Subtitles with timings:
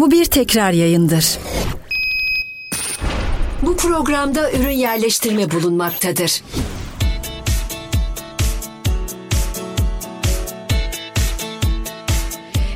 [0.00, 1.38] Bu bir tekrar yayındır.
[3.62, 6.42] Bu programda ürün yerleştirme bulunmaktadır.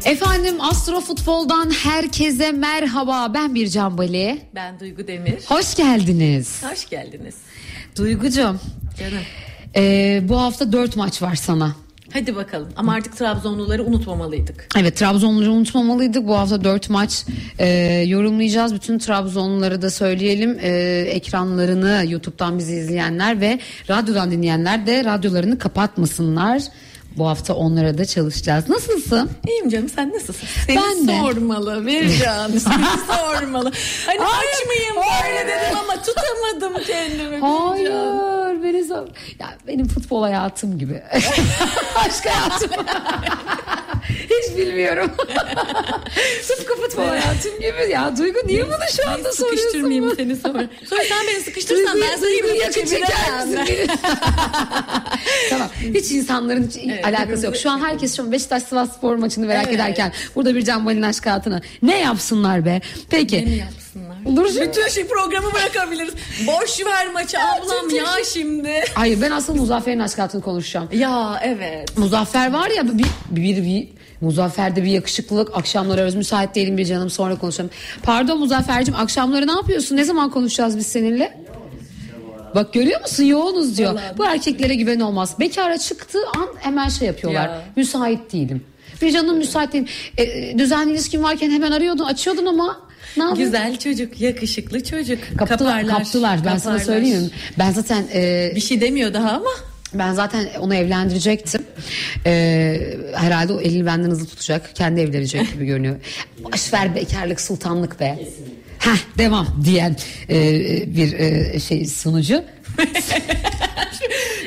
[0.04, 3.34] Efendim Astro Futbol'dan herkese merhaba.
[3.34, 4.38] Ben Bircan Bali.
[4.54, 5.38] Ben Duygu Demir.
[5.48, 6.62] Hoş geldiniz.
[6.70, 7.34] Hoş geldiniz.
[7.98, 8.56] Duygucuğum.
[8.98, 9.22] Canım.
[9.76, 11.76] e, bu hafta dört maç var sana.
[12.13, 14.69] Hadi bakalım ama artık Trabzonluları unutmamalıydık.
[14.78, 16.27] Evet Trabzonluları unutmamalıydık.
[16.27, 17.24] Bu hafta dört maç
[17.59, 17.69] e,
[18.06, 18.74] yorumlayacağız.
[18.74, 20.59] Bütün Trabzonluları da söyleyelim.
[20.62, 20.70] E,
[21.09, 23.59] ekranlarını YouTube'dan bizi izleyenler ve
[23.91, 26.62] radyodan dinleyenler de radyolarını kapatmasınlar.
[27.16, 28.68] Bu hafta onlara da çalışacağız.
[28.68, 29.30] Nasılsın?
[29.48, 30.48] İyiyim canım sen nasılsın?
[30.66, 32.84] Seni Ben sormalı Vircan seni
[33.16, 33.72] sormalı.
[34.06, 37.38] Hani aç mıyım böyle dedim ama tutamadım kendimi.
[37.40, 39.06] Hayır beni sor.
[39.38, 41.02] Ya benim futbol hayatım gibi.
[41.96, 42.70] Aşk hayatım.
[44.09, 45.11] Hiç bilmiyorum.
[46.48, 47.91] Tıpkı futbol hayatım gibi.
[47.91, 49.56] Ya Duygu niye bunu şu anda soruyorsun?
[49.59, 50.69] Sıkıştırmayayım seni sonra.
[50.91, 53.91] Sonra sen beni sıkıştırırsan ben seni Duygu'yu böyle yakın çeker misin?
[55.50, 55.69] tamam.
[55.94, 57.56] Hiç insanların hiç Evet, alakası yok.
[57.56, 59.75] Şu an herkes şu an Beşiktaş Sivas Spor maçını merak Evet.
[59.75, 62.81] ederken burada bir Can Balin aşk hayatını ne yapsınlar be?
[63.11, 63.47] Peki.
[63.47, 64.11] Ne yapsınlar?
[64.37, 64.69] Dur şimdi.
[64.69, 66.15] Bütün şey programı bırakabiliriz.
[66.47, 68.84] Boş ver maçı ablam ya şimdi.
[68.95, 70.89] Hayır ben aslında Muzaffer'in aşk hayatını konuşacağım.
[70.92, 71.98] Ya evet.
[71.98, 73.89] Muzaffer var ya bir, bir, bir
[74.20, 77.70] Muzaffer'de bir yakışıklılık akşamları arıyoruz müsait değilim bir canım sonra konuşalım.
[78.03, 81.39] Pardon Muzaffer'cim akşamları ne yapıyorsun ne zaman konuşacağız biz seninle?
[82.55, 83.93] Bak görüyor musun yoğunuz diyor.
[83.93, 84.19] Vallahi.
[84.19, 85.34] Bu erkeklere güven olmaz.
[85.41, 87.48] Bekara çıktığı an hemen şey yapıyorlar.
[87.48, 87.62] Ya.
[87.77, 88.65] Müsait değilim.
[89.03, 89.89] Bir canım müsait değilim.
[90.19, 92.81] E, düzenli ilişkin varken hemen arıyordun açıyordun ama
[93.17, 93.25] ne?
[93.45, 95.19] Güzel çocuk, yakışıklı çocuk.
[95.39, 96.39] Kaptılar, Kaparlar, kaptılar.
[96.45, 96.78] Ben sana kaparlar.
[96.84, 97.31] söyleyeyim.
[97.59, 99.50] Ben zaten e, Bir şey demiyor daha ama.
[99.94, 101.62] Ben zaten onu evlendirecektim.
[102.27, 104.77] Ee, herhalde o elini benden hızlı tutacak.
[104.77, 105.97] Kendi evlenecek gibi görünüyor.
[106.44, 108.19] Boş ver bekarlık sultanlık be.
[108.78, 109.97] Heh devam diyen
[110.31, 110.37] e,
[110.97, 112.44] bir e, şey sunucu.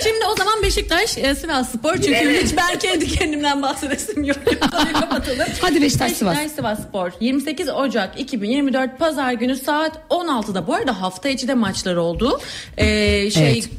[0.06, 1.96] Şimdi o zaman Beşiktaş, e, Sivas Spor.
[1.96, 4.38] Çünkü hiç ben kendi kendimden bahsedesim yok.
[4.94, 5.48] Kapatalım.
[5.62, 6.38] Hadi Beşiktaş, Sivas.
[6.38, 7.12] Beşiktaş Sivas Spor.
[7.20, 10.68] 28 Ocak 2024 Pazar günü saat 16'da.
[10.68, 12.40] Bu arada hafta içi de maçlar oldu.
[12.78, 13.70] Ee, şey Evet.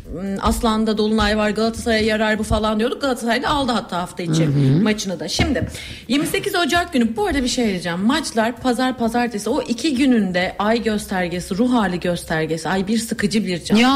[0.43, 3.01] Aslan'da Dolunay var Galatasaray'a yarar bu falan diyorduk.
[3.01, 4.49] Galatasaray da aldı hatta hafta içi
[4.83, 5.29] maçını da.
[5.29, 5.69] Şimdi
[6.09, 8.01] 28 Ocak günü bu arada bir şey diyeceğim.
[8.01, 12.69] Maçlar pazar pazartesi o iki gününde ay göstergesi, ruh hali göstergesi.
[12.69, 13.77] Ay bir sıkıcı bir can.
[13.77, 13.91] Ya.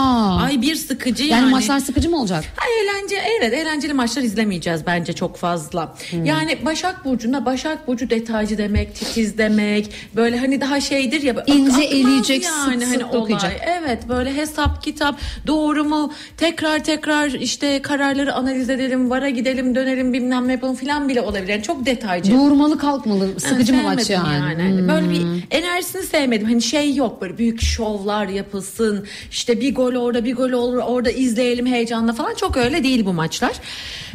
[0.45, 1.51] Ay bir sıkıcı Yani, yani.
[1.51, 2.45] maçlar sıkıcı mı olacak?
[2.57, 5.95] Ha, eğlence evet eğlenceli maçlar izlemeyeceğiz bence çok fazla.
[6.11, 6.25] Hmm.
[6.25, 9.91] Yani Başak Burcu'nda Başak Burcu detaycı demek, titiz demek.
[10.17, 11.45] Böyle hani daha şeydir ya.
[11.47, 13.13] İnce eleyecek, sık yani sık hani olay.
[13.21, 13.53] dokuyacak.
[13.81, 16.13] Evet böyle hesap kitap doğru mu?
[16.37, 21.49] Tekrar tekrar işte kararları analiz edelim, vara gidelim, dönelim bilmem ne yapalım filan bile olabilir.
[21.49, 22.33] Yani çok detaycı.
[22.33, 24.27] Doğurmalı kalkmalı sıkıcı mı maç yani?
[24.29, 24.89] Hani Hmm.
[24.89, 26.47] Böyle bir enerjisini sevmedim.
[26.49, 29.07] Hani şey yok böyle büyük şovlar yapılsın.
[29.31, 32.35] İşte bir gol orada bir gol olur orada izleyelim heyecanla falan.
[32.35, 33.53] Çok öyle değil bu maçlar.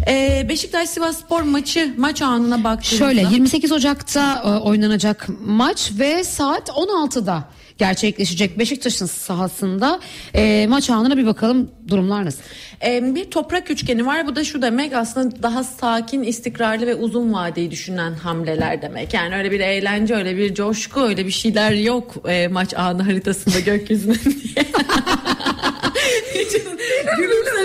[0.08, 3.06] Ee, Beşiktaş Sivas Spor maçı maç anına baktığımızda.
[3.06, 7.44] Şöyle 28 Ocak'ta e, oynanacak maç ve saat 16'da
[7.78, 10.00] gerçekleşecek Beşiktaş'ın sahasında
[10.36, 12.40] E, maç anına bir bakalım durumlar nasıl?
[12.86, 14.28] Ee, bir toprak üçgeni var.
[14.28, 19.14] Bu da şu demek aslında daha sakin, istikrarlı ve uzun vadeyi düşünen hamleler demek.
[19.14, 23.60] Yani öyle bir eğlence, öyle bir coşku, öyle bir şeyler yok e, maç anı haritasında
[23.60, 24.16] gökyüzünün
[24.56, 24.66] diye.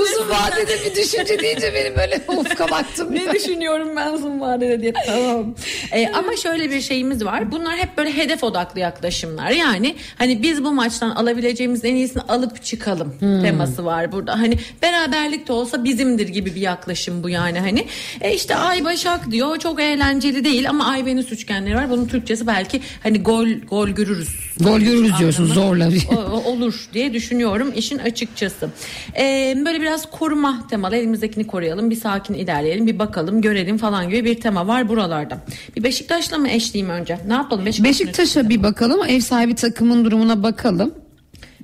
[0.02, 3.08] Uzun vadede bir düşünce deyince benim böyle ufka baktım.
[3.14, 4.92] ne düşünüyorum ben uzun vadede diye.
[5.06, 5.54] Tamam.
[5.92, 7.52] Ee, ama şöyle bir şeyimiz var.
[7.52, 9.50] Bunlar hep böyle hedef odaklı yaklaşımlar.
[9.50, 14.38] Yani hani biz bu maçtan alabileceğimiz en iyisini alıp çıkalım teması var burada.
[14.38, 17.86] Hani beraberlik de olsa bizimdir gibi bir yaklaşım bu yani hani.
[18.20, 21.90] E işte Ay Başak diyor çok eğlenceli değil ama Ay Venüs üçgenleri var.
[21.90, 24.28] Bunun Türkçesi belki hani gol gol görürüz.
[24.60, 25.88] Gol görürüz diyorsun zorla.
[26.16, 28.39] o- olur diye düşünüyorum işin açıkçası.
[29.18, 34.24] Ee, böyle biraz koruma temalı elimizdekini koruyalım bir sakin ilerleyelim bir bakalım görelim falan gibi
[34.24, 35.38] bir tema var buralarda.
[35.76, 40.42] Bir Beşiktaş'la mı eşleyeyim önce ne yapalım Beşiktaş Beşiktaş'a bir bakalım ev sahibi takımın durumuna
[40.42, 40.94] bakalım.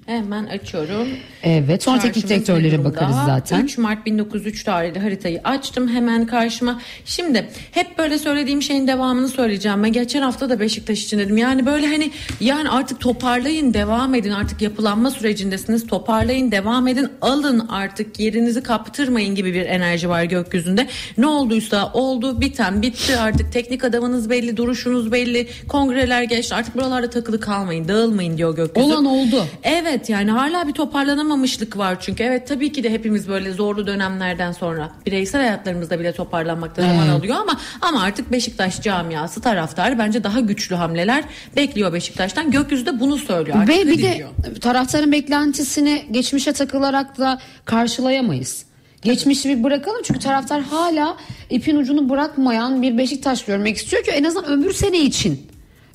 [0.07, 1.09] Hemen açıyorum.
[1.43, 3.65] Evet sonra teknik direktörlere bakarız zaten.
[3.65, 6.81] 3 Mart 1903 tarihli haritayı açtım hemen karşıma.
[7.05, 9.83] Şimdi hep böyle söylediğim şeyin devamını söyleyeceğim.
[9.83, 11.37] Ben geçen hafta da Beşiktaş için dedim.
[11.37, 12.11] Yani böyle hani
[12.41, 14.31] yani artık toparlayın devam edin.
[14.31, 15.87] Artık yapılanma sürecindesiniz.
[15.87, 17.09] Toparlayın devam edin.
[17.23, 20.87] Alın artık yerinizi kaptırmayın gibi bir enerji var gökyüzünde.
[21.19, 27.11] Ne olduysa oldu biten bitti artık teknik adamınız belli duruşunuz belli kongreler geçti artık buralarda
[27.11, 28.87] takılı kalmayın dağılmayın diyor gökyüzü.
[28.89, 29.47] Olan oldu.
[29.63, 32.23] Evet Evet yani hala bir toparlanamamışlık var çünkü.
[32.23, 37.37] Evet tabii ki de hepimiz böyle zorlu dönemlerden sonra bireysel hayatlarımızda bile toparlanmakta zaman alıyor
[37.37, 41.25] ama ama artık Beşiktaş camiası taraftarı bence daha güçlü hamleler
[41.57, 42.51] bekliyor Beşiktaş'tan.
[42.51, 43.57] Gökyüzü de bunu söylüyor.
[43.57, 44.29] Artık Ve bir de diyor?
[44.61, 48.65] taraftarın beklentisini geçmişe takılarak da karşılayamayız.
[49.03, 51.17] Geçmişi bir bırakalım çünkü taraftar hala
[51.51, 55.47] ipin ucunu bırakmayan bir Beşiktaş görmek istiyor ki en azından öbür sene için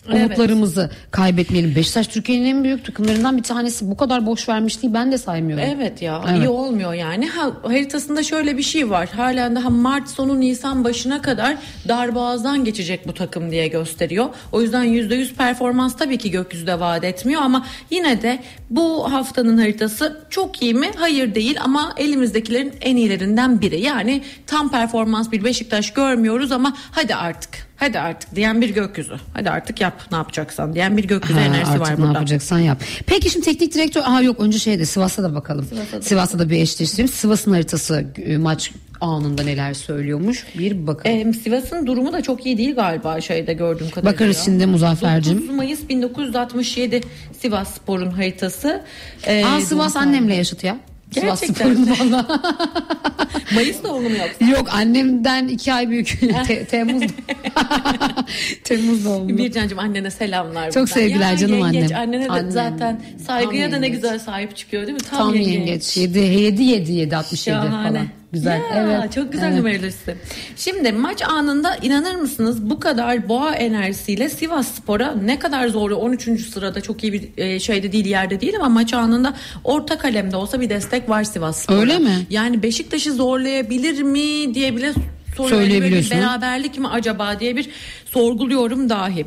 [0.09, 0.25] Evet.
[0.25, 1.75] umutlarımızı kaybetmeyelim.
[1.75, 3.89] Beşiktaş Türkiye'nin en büyük takımlarından bir tanesi.
[3.92, 5.65] Bu kadar boş vermişliği ben de saymıyorum.
[5.68, 6.39] Evet ya Evet.
[6.39, 7.27] iyi olmuyor yani.
[7.30, 9.09] Ha, haritasında şöyle bir şey var.
[9.15, 11.57] Halen daha Mart sonu Nisan başına kadar
[11.88, 14.25] darboğazdan geçecek bu takım diye gösteriyor.
[14.51, 18.39] O yüzden %100 performans tabii ki gökyüzüde vaat etmiyor ama yine de
[18.69, 20.92] bu haftanın haritası çok iyi mi?
[20.97, 23.81] Hayır değil ama elimizdekilerin en iyilerinden biri.
[23.81, 27.70] Yani tam performans bir Beşiktaş görmüyoruz ama hadi artık.
[27.81, 29.16] Hadi artık diyen bir gökyüzü.
[29.33, 32.13] Hadi artık yap ne yapacaksan diyen bir gökyüzü Ha, enerjisi artık var ne burada.
[32.13, 32.83] yapacaksan yap.
[33.06, 35.68] Peki şimdi teknik direktör aha yok önce şeyde Sivas'a da bakalım.
[36.01, 37.07] Sivas'ta da, bir eşleştirelim.
[37.07, 41.30] Sivas'ın haritası e, maç anında neler söylüyormuş bir bakalım.
[41.30, 44.13] Ee, Sivas'ın durumu da çok iyi değil galiba şeyde gördüğüm kadarıyla.
[44.13, 45.38] Bakarız şimdi Muzaffer'cim.
[45.38, 47.01] 9 Mayıs 1967
[47.39, 48.81] Sivas Spor'un haritası.
[49.28, 50.78] Ee, Aa Sivas annemle yaşıt ya.
[51.11, 51.87] Gerçekten.
[51.99, 52.27] Valla.
[53.53, 54.45] Mayıs doğumlu mu yoksa?
[54.59, 56.19] Yok annemden iki ay büyük.
[56.47, 57.03] Te- Temmuz.
[58.63, 59.37] Temmuz doğumlu.
[59.37, 60.71] Bircan'cığım annene selamlar.
[60.71, 60.93] Çok buradan.
[60.93, 61.99] sevgiler canım yengeç, annem.
[62.09, 62.51] Annene de Annem.
[62.51, 64.01] zaten saygıya Tam da ne yengeç.
[64.01, 65.03] güzel sahip çıkıyor değil mi?
[65.09, 65.97] Tam yengeç.
[65.97, 67.89] 7 7 7 7 67 Şahane.
[67.89, 68.07] falan.
[68.33, 68.60] Güzel.
[68.60, 69.13] Ya, evet.
[69.13, 69.60] Çok güzel evet.
[70.56, 76.48] Şimdi maç anında inanır mısınız bu kadar boğa enerjisiyle Sivas Spor'a ne kadar zorlu 13.
[76.48, 79.33] sırada çok iyi bir e, şeyde değil yerde değil ama maç anında
[79.63, 81.80] orta kalemde olsa bir destek var Sivas Spor'a.
[81.80, 82.25] Öyle mi?
[82.30, 84.94] Yani Beşiktaş'ı zorlayabilir mi diye bile
[85.38, 85.60] soruyorum.
[85.60, 86.18] Böyle bir Söyleyebiliyorsun.
[86.18, 87.69] Beraberlik mi acaba diye bir
[88.06, 89.25] sorguluyorum dahi.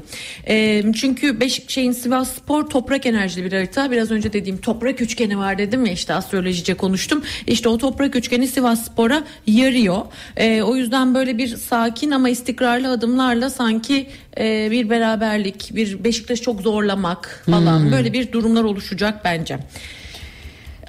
[0.49, 3.91] E, çünkü Beşik şeyin Sivas Spor toprak enerjili bir harita.
[3.91, 7.23] Biraz önce dediğim toprak üçgeni var dedim ya işte astrolojice konuştum.
[7.47, 10.03] İşte o toprak üçgeni Sivas Spor'a yarıyor.
[10.37, 14.06] E, o yüzden böyle bir sakin ama istikrarlı adımlarla sanki
[14.39, 17.93] e, bir beraberlik, bir Beşiktaş çok zorlamak falan Hmm.
[17.93, 19.59] böyle bir durumlar oluşacak bence.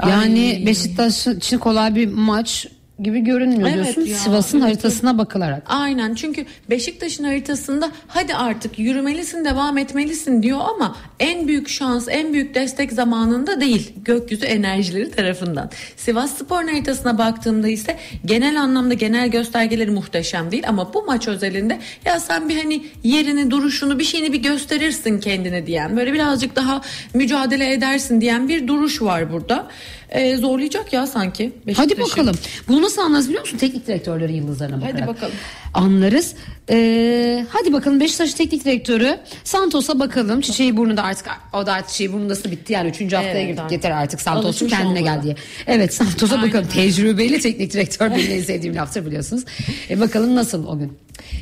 [0.08, 0.66] Yani Ay.
[0.66, 2.68] Beşiktaş için kolay bir maç
[3.00, 4.02] gibi görünmüyor Evet diyorsun.
[4.02, 4.68] ya, Sivas'ın evet.
[4.68, 5.64] haritasına bakılarak.
[5.66, 12.34] Aynen çünkü Beşiktaş'ın haritasında hadi artık yürümelisin devam etmelisin diyor ama en büyük şans en
[12.34, 15.70] büyük destek zamanında değil gökyüzü enerjileri tarafından.
[15.96, 21.80] Sivas Spor'un haritasına baktığımda ise genel anlamda genel göstergeleri muhteşem değil ama bu maç özelinde
[22.06, 26.82] ya sen bir hani yerini duruşunu bir şeyini bir gösterirsin kendine diyen böyle birazcık daha
[27.14, 29.68] mücadele edersin diyen bir duruş var burada.
[30.16, 32.12] Ee, zorlayacak ya sanki Hadi Beşiktaş'ı.
[32.12, 32.36] bakalım.
[32.68, 33.58] Bunu nasıl anlarız biliyor musun?
[33.58, 34.96] Teknik direktörlerin yıldızlarına bakarak.
[35.00, 35.34] Hadi bakalım.
[35.74, 36.36] Anlarız.
[36.70, 40.42] Ee, hadi bakalım Beşiktaş teknik direktörü Santos'a bakalım.
[40.42, 43.02] Çiçeği burnunda artık o da artık çiçeği burnundası bitti yani 3.
[43.02, 43.72] haftaya Evet, girdik artık.
[43.72, 45.36] yeter artık Santos'un kendine gel diye.
[45.68, 46.68] Evet Santos'a bakalım.
[46.68, 49.44] Tecrübeli teknik direktör benim en sevdiğim laftır biliyorsunuz.
[49.90, 50.94] E bakalım nasıl o gün.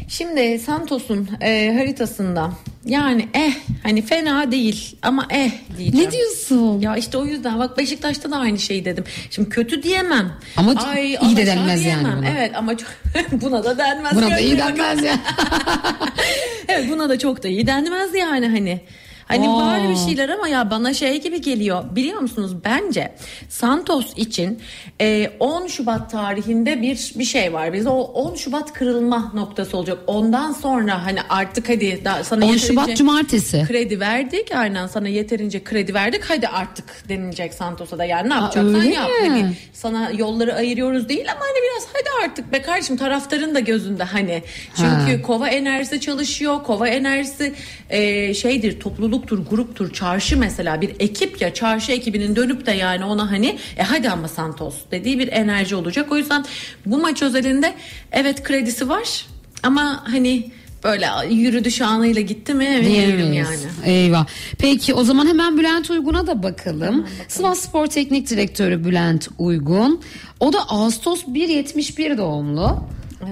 [0.08, 2.52] Şimdi Santos'un e, haritasında
[2.86, 3.54] yani eh
[3.84, 6.08] hani fena değil ama eh diyeceğim.
[6.08, 6.80] Ne diyorsun?
[6.81, 9.04] Ya işte o yüzden bak Beşiktaş'ta da aynı şeyi dedim.
[9.30, 10.31] Şimdi kötü diyemem.
[10.58, 12.30] Ama iyi de denmez yani buna.
[12.30, 12.90] Evet ama çok-
[13.42, 14.16] buna da denmez.
[14.16, 15.12] Buna da iyi denmez ya.
[16.68, 18.81] Evet buna da çok da iyi denmez yani hani.
[19.28, 19.58] Hani Aa.
[19.58, 21.84] var bir şeyler ama ya bana şey gibi geliyor.
[21.96, 23.16] Biliyor musunuz bence
[23.50, 24.60] Santos için
[25.02, 27.74] e, 10 Şubat tarihinde bir bir şey var.
[27.74, 29.98] Biz o 10 Şubat kırılma noktası olacak.
[30.08, 33.66] Ondan sonra hani artık hadi daha sana 10 yeterince Şubat Cumartesi.
[33.68, 34.52] kredi verdik.
[34.56, 36.24] Aynen sana yeterince kredi verdik.
[36.27, 39.10] Hadi artık denilecek Santos'a da yani ne yapacaksan yap.
[39.22, 44.03] Hani sana yolları ayırıyoruz değil ama hani biraz hadi artık be kardeşim taraftarın da gözünde
[44.03, 44.44] hani.
[44.75, 46.63] Çünkü kova enerjisi çalışıyor.
[46.63, 47.53] Kova enerjisi
[47.89, 48.80] e, şeydir
[49.13, 53.84] topluluktur, gruptur, çarşı mesela bir ekip ya çarşı ekibinin dönüp de yani ona hani e
[53.84, 56.12] hadi ama Santos dediği bir enerji olacak.
[56.12, 56.46] O yüzden
[56.86, 57.74] bu maç özelinde
[58.12, 59.25] evet kredisi var
[59.63, 60.51] ama hani
[60.84, 63.58] böyle yürüdü şanıyla gitti mi emin yani.
[63.86, 64.25] Eyvah.
[64.58, 67.08] Peki o zaman hemen Bülent Uygun'a da bakalım.
[67.27, 70.01] Sivas Spor Teknik Direktörü Bülent Uygun.
[70.39, 72.84] O da Ağustos 1.71 doğumlu.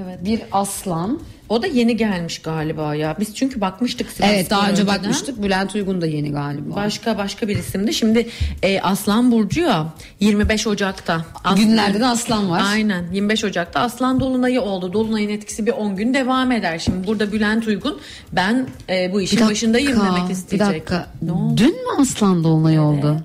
[0.06, 0.26] Evet.
[0.26, 1.20] Bir aslan.
[1.52, 3.16] O da yeni gelmiş galiba ya.
[3.20, 4.88] Biz çünkü bakmıştık Sivas Evet daha önce önceden.
[4.88, 5.44] bakmıştık.
[5.44, 6.76] Bülent Uygun da yeni galiba.
[6.76, 7.94] Başka başka bir isimdi.
[7.94, 8.30] Şimdi
[8.64, 11.26] e, Aslan Burcu ya 25 Ocak'ta.
[11.44, 12.62] Aslan- Günlerde de aslan var.
[12.66, 14.94] Aynen 25 Ocak'ta Aslan Dolunay'ı oldu.
[14.94, 16.80] Dolunay'ın etkisi bir 10 gün devam eder.
[16.80, 18.00] Şimdi burada Bülent Uygun
[18.32, 20.68] ben e, bu işin Bir dakika, başındayım demek isteyecek.
[20.70, 21.08] Bir dakika.
[21.22, 21.58] Ne oldu?
[21.58, 23.22] Dün mü aslan dolunayı oldu?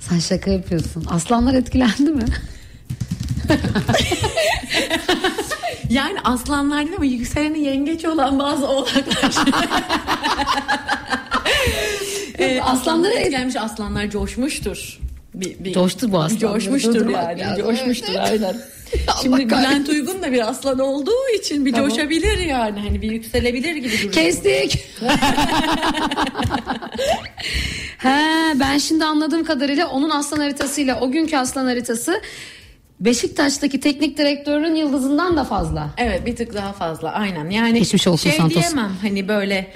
[0.00, 1.04] Sen şaka yapıyorsun.
[1.10, 2.24] Aslanlar etkilendi mi?
[5.90, 9.04] Yani aslanlar değil ama yükseleni yengeç olan bazı oğlaklar.
[12.38, 14.98] e, Aslanlara aslanlara et- etkilenmiş aslanlar coşmuştur.
[15.34, 16.38] bir, bir Coştu bu aslan.
[16.38, 17.40] Coşmuştur yani.
[17.40, 17.64] lazım.
[17.64, 18.28] Coşmuştur Evet.
[18.30, 18.56] aynen.
[19.22, 19.88] Şimdi Bülent.
[19.88, 21.88] Uygun da bir aslan olduğu için bir Tamam.
[21.90, 22.80] coşabilir yani.
[22.80, 24.12] Hani bir yükselebilir gibi duruyor.
[24.12, 24.78] Kestik.
[27.98, 32.20] He, ben şimdi anladığım kadarıyla onun aslan haritasıyla o günkü aslan haritası
[33.00, 35.90] Beşiktaş'taki teknik direktörün yıldızından da fazla.
[35.98, 37.50] Evet bir tık daha fazla aynen.
[37.50, 38.56] Yani Geçmiş olsun şey Santos.
[38.62, 39.72] diyemem hani böyle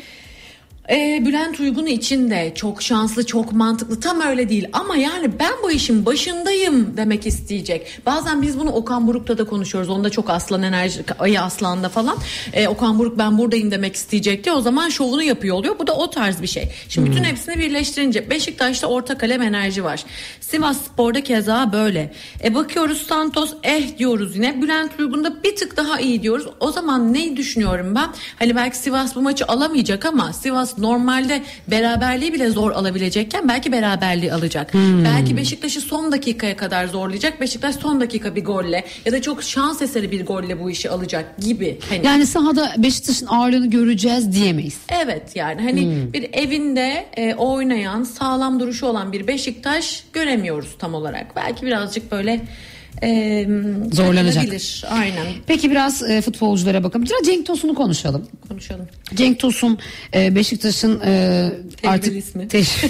[0.91, 4.01] e, Bülent Uygun için de çok şanslı, çok mantıklı.
[4.01, 8.01] Tam öyle değil ama yani ben bu işin başındayım demek isteyecek.
[8.07, 9.91] Bazen biz bunu Okan Buruk'ta da konuşuyoruz.
[9.91, 12.17] Onda çok aslan enerji, ayı aslanda falan.
[12.53, 14.53] E, Okan Buruk ben buradayım demek isteyecekti.
[14.53, 15.79] O zaman şovunu yapıyor oluyor.
[15.79, 16.69] Bu da o tarz bir şey.
[16.89, 20.05] Şimdi bütün hepsini birleştirince Beşiktaş'ta orta kalem enerji var.
[20.41, 22.13] Sivas Spor'da keza böyle.
[22.45, 24.63] E bakıyoruz Santos eh diyoruz yine.
[24.63, 26.47] Bülent Uygun'da bir tık daha iyi diyoruz.
[26.61, 28.09] O zaman ne düşünüyorum ben?
[28.39, 34.33] Hani belki Sivas bu maçı alamayacak ama Sivas normalde beraberliği bile zor alabilecekken belki beraberliği
[34.33, 34.75] alacak.
[35.05, 37.41] Belki Beşiktaş'ı son dakikaya kadar zorlayacak.
[37.41, 41.39] Beşiktaş son dakika bir golle ya da çok şans eseri bir golle bu işi alacak
[41.39, 41.79] gibi.
[41.89, 44.79] Hani Yani sahada Beşiktaş'ın ağırlığını göreceğiz diyemeyiz.
[44.89, 51.37] Evet yani hani bir evinde e, oynayan sağlam duruşu olan bir Beşiktaş göremiyoruz tam olarak.
[51.37, 52.41] Belki birazcık böyle
[53.03, 53.47] e,
[53.93, 54.47] Zorlanacak.
[54.91, 57.07] Aynen Peki biraz e, futbolculara bakalım.
[57.07, 58.27] Biraz Cenk Tosun'u konuşalım.
[58.49, 58.89] konuşalım.
[59.15, 59.79] Cenk Tosun
[60.15, 61.51] e, Beşiktaş'ın e,
[61.87, 62.43] artık ismi.
[62.43, 62.89] Tec-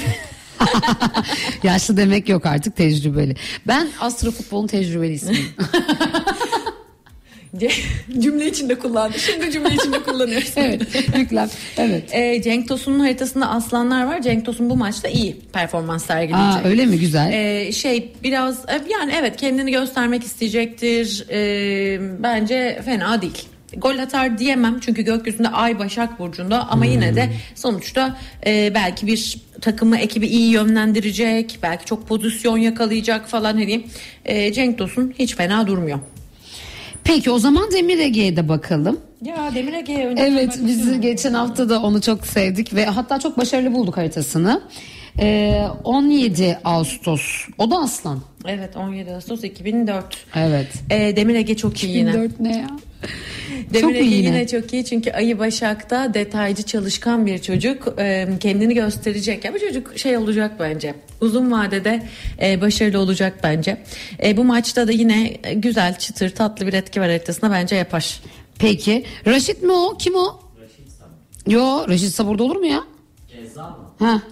[1.63, 3.37] Yaşlı demek yok artık tecrübeli.
[3.67, 5.47] Ben Astro Futbol'un tecrübeli ismiyim.
[8.19, 9.19] cümle içinde kullandı.
[9.19, 10.53] Şimdi cümle içinde kullanıyoruz.
[10.57, 10.83] evet.
[11.19, 11.49] Yüklem.
[11.77, 12.15] Evet.
[12.15, 14.23] E, Cenk Tosun'un haritasında aslanlar var.
[14.23, 16.65] Cenk Tosun bu maçta iyi performans sergileyecek.
[16.65, 17.33] Aa, öyle mi güzel?
[17.33, 21.25] Ee, şey biraz e, yani evet kendini göstermek isteyecektir.
[21.31, 23.45] Ee, bence fena değil.
[23.77, 29.37] Gol atar diyemem çünkü gökyüzünde Ay Başak Burcu'nda ama yine de sonuçta e, belki bir
[29.61, 33.85] takımı ekibi iyi yönlendirecek belki çok pozisyon yakalayacak falan hani
[34.25, 35.99] e, Cenk Tosun hiç fena durmuyor.
[37.05, 39.01] Peki o zaman Demir Ege'ye de bakalım.
[39.25, 43.73] Ya Demir Ege'ye Evet biz geçen hafta da onu çok sevdik ve hatta çok başarılı
[43.75, 44.63] bulduk haritasını.
[45.21, 47.47] Ee, 17 Ağustos.
[47.59, 48.21] O da aslan.
[48.47, 50.17] Evet 17 Ağustos 2004.
[50.35, 50.67] Evet.
[50.91, 52.11] E, Demir Ege çok iyi yine.
[52.11, 52.67] 2004 ne ya?
[53.73, 54.27] Demir Çok Ege iyi yine.
[54.27, 54.47] yine.
[54.47, 59.45] çok iyi çünkü Ayı Başak'ta detaycı çalışkan bir çocuk Ee, kendini gösterecek.
[59.45, 60.95] Ya bu çocuk şey olacak bence.
[61.21, 62.03] Uzun vadede
[62.43, 63.83] e, başarılı olacak bence.
[64.25, 68.21] E, bu maçta da yine güzel çıtır tatlı bir etki var haritasında bence yapar.
[68.59, 69.05] Peki.
[69.27, 69.97] Raşit mi o?
[69.99, 70.41] Kim o?
[71.47, 72.81] Yo Raşit Sabur'da olur mu ya?
[73.29, 73.77] Gezal mı?
[73.99, 74.23] Ha.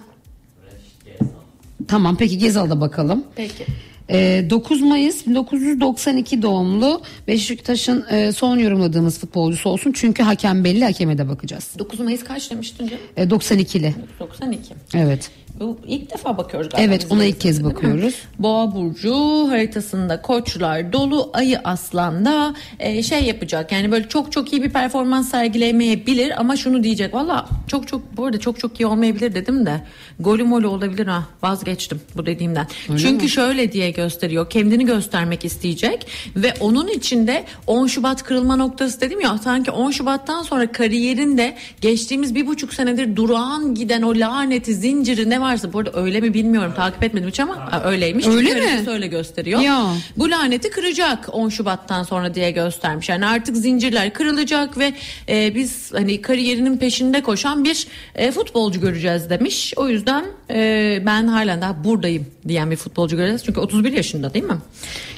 [1.89, 3.23] Tamam peki Gezal'da bakalım.
[3.35, 3.65] Peki.
[4.11, 9.91] Ee, 9 Mayıs 1992 doğumlu Beşiktaş'ın e, son yorumladığımız futbolcusu olsun.
[9.95, 11.69] Çünkü hakem belli hakeme de bakacağız.
[11.79, 13.03] 9 Mayıs kaç demiştin canım?
[13.17, 13.93] E, 92'li.
[14.19, 14.73] 92.
[14.93, 15.31] Evet.
[15.59, 16.87] Bu ilk defa bakıyoruz galiba.
[16.87, 17.65] Evet ona ilk kez mi?
[17.65, 18.15] bakıyoruz.
[18.39, 19.13] Boğa burcu
[19.49, 25.29] haritasında koçlar dolu ayı aslanda e, şey yapacak yani böyle çok çok iyi bir performans
[25.29, 29.81] sergilemeyebilir ama şunu diyecek valla çok çok bu arada çok çok iyi olmayabilir dedim de
[30.19, 32.67] golü molü olabilir ha vazgeçtim bu dediğimden.
[32.97, 39.21] Çünkü şöyle diye gösteriyor kendini göstermek isteyecek ve onun içinde 10 Şubat kırılma noktası dedim
[39.21, 45.29] ya sanki 10 Şubat'tan sonra kariyerinde geçtiğimiz bir buçuk senedir durağan giden o laneti zinciri
[45.29, 48.27] ne varsa bu arada öyle mi bilmiyorum takip etmedim hiç ama ha, öyleymiş.
[48.27, 48.89] Öyle Çünkü mi?
[48.89, 49.59] öyle gösteriyor.
[49.59, 49.85] Ya.
[50.17, 53.09] Bu laneti kıracak 10 Şubat'tan sonra diye göstermiş.
[53.09, 54.93] Yani artık zincirler kırılacak ve
[55.29, 59.73] e, biz hani kariyerinin peşinde koşan bir e, futbolcu göreceğiz demiş.
[59.77, 63.43] O yüzden e, ben halen daha buradayım diyen bir futbolcu göreceğiz.
[63.45, 64.57] Çünkü 31 yaşında değil mi?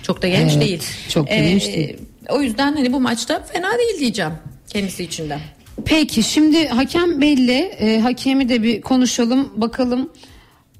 [0.03, 0.83] Çok da genç Evet, değil.
[1.09, 1.97] çok da genç değil.
[2.29, 4.31] O yüzden hani bu maçta fena değil diyeceğim
[4.69, 5.39] kendisi için de.
[5.85, 7.51] Peki şimdi hakem belli.
[7.51, 10.09] E, hakemi de bir konuşalım bakalım.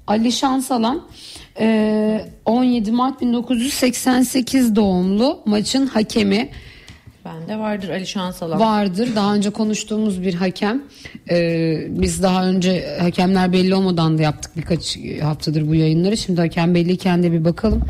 [0.06, 1.02] Ali Şansalan
[1.60, 6.50] e, 17 Mart 1988 doğumlu maçın hakemi
[7.24, 8.60] Bende vardır Ali Şansalan.
[8.60, 9.08] vardır.
[9.16, 10.82] Daha önce konuştuğumuz bir hakem.
[11.30, 16.16] E, biz daha önce hakemler belli olmadan da yaptık birkaç haftadır bu yayınları.
[16.16, 17.82] Şimdi hakem belliyken de bir bakalım.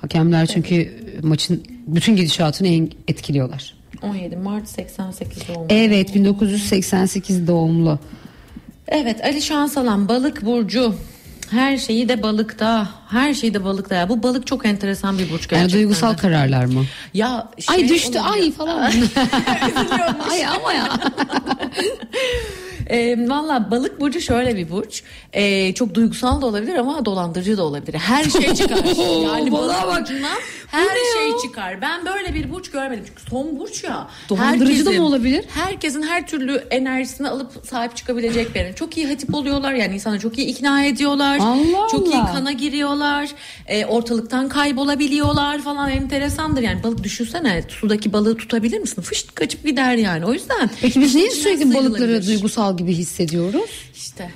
[0.00, 2.68] Hakemler çünkü maçın bütün gidişatını
[3.08, 3.79] etkiliyorlar.
[4.02, 5.66] 17 Mart 88 doğumlu.
[5.68, 7.98] Evet 1988 doğumlu.
[8.88, 10.94] Evet Ali Şansalan balık burcu.
[11.50, 12.88] Her şeyi de balıkta.
[13.10, 13.94] Her şeyi de balıkta.
[13.94, 14.08] Ya.
[14.08, 15.58] Bu balık çok enteresan bir burç gerçekten.
[15.58, 16.84] Yani duygusal kararlar mı?
[17.14, 18.82] Ya şey ay düştü ay falan.
[20.30, 20.88] ay ama ya.
[22.90, 25.02] E, Valla balık burcu şöyle bir burç.
[25.32, 27.98] E, çok duygusal da olabilir ama dolandırıcı da olabilir.
[27.98, 28.84] Her şey çıkar.
[29.22, 30.00] yani balık bak.
[30.00, 31.80] burcundan her şey çıkar.
[31.80, 33.04] Ben böyle bir burç görmedim.
[33.08, 34.08] Çünkü son burç ya.
[34.28, 35.44] Dolandırıcı da mı Herkesin- olabilir?
[35.54, 39.72] Herkesin her türlü enerjisini alıp sahip çıkabilecek bir Çok iyi hatip oluyorlar.
[39.72, 41.38] Yani insanı çok iyi ikna ediyorlar.
[41.38, 42.32] Allah çok iyi Allah.
[42.32, 42.99] kana giriyorlar.
[43.66, 45.90] E, ortalıktan kaybolabiliyorlar falan.
[45.90, 46.82] Enteresandır yani.
[46.82, 47.64] Balık düşünsene.
[47.68, 49.02] Sudaki balığı tutabilir misin?
[49.02, 50.24] Fışt kaçıp gider yani.
[50.26, 50.70] O yüzden.
[50.80, 53.70] Peki biz niye sürekli balıkları duygusal gibi hissediyoruz?
[53.94, 54.30] İşte.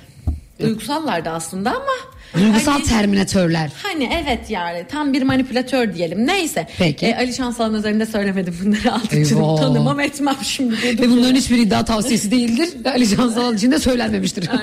[0.59, 2.15] Duygusallardı aslında ama.
[2.33, 3.69] Duygusal hani- terminatörler.
[3.83, 6.27] Hani evet yani tam bir manipülatör diyelim.
[6.27, 6.67] Neyse.
[6.77, 7.05] Peki.
[7.05, 9.57] E, Ali Şansal'ın üzerinde söylemedim bunları Eyvah.
[9.57, 10.75] tanımam etmem şimdi.
[11.01, 12.69] Ve bunların hiçbir iddia tavsiyesi değildir.
[12.85, 14.49] Ali Can Sağal için de söylenmemiştir.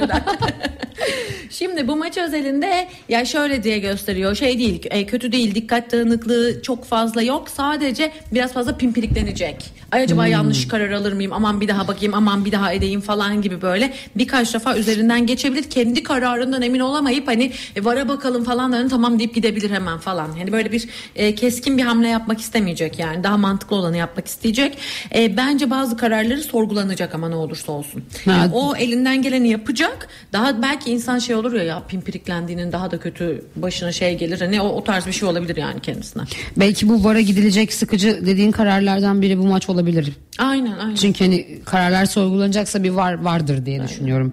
[1.50, 4.34] Şimdi bu maç özelinde ya şöyle diye gösteriyor.
[4.34, 7.48] Şey değil, e, kötü değil, dikkat dağınıklığı çok fazla yok.
[7.50, 9.82] Sadece biraz fazla pimpiriklenecek.
[9.92, 11.32] Ay acaba yanlış karar alır mıyım?
[11.32, 15.70] Aman bir daha bakayım, aman bir daha edeyim falan gibi böyle birkaç defa üzerinden geçebilir.
[15.70, 20.28] Kendi kararından emin olamayıp hani e, vara bakalım falan hani tamam deyip gidebilir hemen falan.
[20.38, 23.24] Hani böyle bir e, keskin bir hamle yapmak istemeyecek yani.
[23.24, 24.78] Daha mantıklı olanı yapmak isteyecek.
[25.14, 28.02] E, bence bazı kararları sorgulanacak ama ne olursa olsun.
[28.26, 30.08] Yani o elinden geleni yapacak.
[30.32, 34.40] Daha belki insan şey olur ya ya pimpiriklendiğinin daha da kötü başına şey gelir.
[34.40, 36.22] Hani o, o tarz bir şey olabilir yani kendisine.
[36.56, 40.12] Belki bu vara gidilecek sıkıcı dediğin kararlardan biri bu maç olabilir.
[40.38, 40.94] Aynen aynen.
[40.94, 44.32] Çünkü hani kararlar sorgulanacaksa bir var vardır diye düşünüyorum.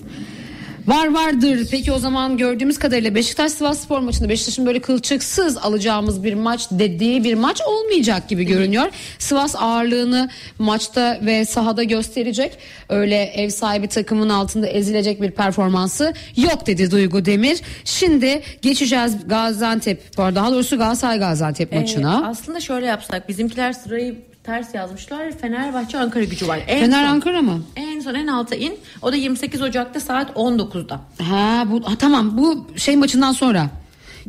[0.90, 1.68] Var vardır.
[1.72, 6.68] Peki o zaman gördüğümüz kadarıyla Beşiktaş Sivas Spor maçında Beşiktaş'ın böyle kılçıksız alacağımız bir maç
[6.72, 8.86] dediği bir maç olmayacak gibi görünüyor.
[9.20, 10.30] Sivas ağırlığını
[10.60, 12.58] maçta ve sahada gösterecek.
[12.90, 17.62] Öyle ev sahibi takımın altında ezilecek bir performansı yok dedi Duygu Demir.
[17.86, 22.28] Şimdi geçeceğiz Gaziantep, daha doğrusu Galatasaray Gaziantep Ee, maçına.
[22.30, 25.32] aslında şöyle yapsak bizimkiler sırayı ters yazmışlar.
[25.32, 26.60] Fenerbahçe Ankara gücü var.
[26.68, 27.62] En Fener son- Ankara mı?
[27.76, 28.78] En son en alta in.
[29.02, 31.02] O da 28 Ocak'ta saat 19'da.
[31.24, 33.70] Ha bu ha, tamam bu şey maçından sonra.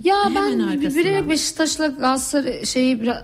[0.04, 3.16] Ya Hemen ben bilerek Beşiktaş'la Galatasaray şeyi biraz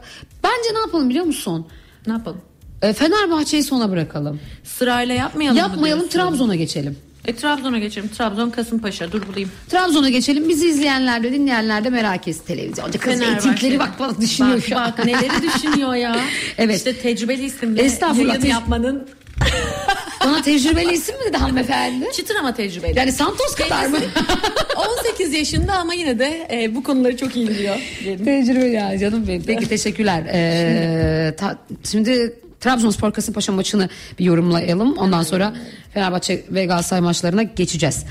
[0.45, 1.67] bence ne yapalım biliyor musun?
[2.07, 2.41] Ne yapalım?
[2.83, 4.41] E, Fenerbahçe'yi sona bırakalım.
[4.65, 6.09] Sırayla yapmayalım Yapmayalım?
[6.09, 6.99] Trabzon'a geçelim.
[7.27, 8.09] E, Trabzon'a geçelim.
[8.09, 9.13] Trabzon Kasımpaşa.
[9.13, 9.51] Dur bulayım.
[9.71, 10.49] Trabzon'a geçelim.
[10.49, 12.99] Bizi izleyenler de dinleyenler de merak etsin televizyonda.
[12.99, 13.49] Kız Fenerbahçe.
[13.49, 14.93] etikleri bak bak düşünüyor Bak şu an.
[14.99, 16.17] bak neleri düşünüyor ya.
[16.59, 16.77] Evet.
[16.77, 19.09] İşte tecrübeli isimle Estağfurullah, yayın yapmanın
[20.25, 22.09] Bana tecrübeli isim mi dedi hanımefendi?
[22.17, 22.99] çıtır ama tecrübeli.
[22.99, 23.99] Yani Santos kadar mı?
[24.99, 27.77] 18 yaşında ama yine de e, bu konuları çok iyi biliyor.
[28.05, 29.43] Tecrübeli ya canım benim.
[29.47, 30.23] Peki teşekkürler.
[30.33, 31.59] Ee, ta-
[31.91, 33.89] şimdi Trabzonspor Kasımpaşa maçını
[34.19, 34.93] bir yorumlayalım.
[34.99, 35.55] Ondan sonra
[35.95, 38.05] Fenerbahçe ve Galatasaray maçlarına geçeceğiz.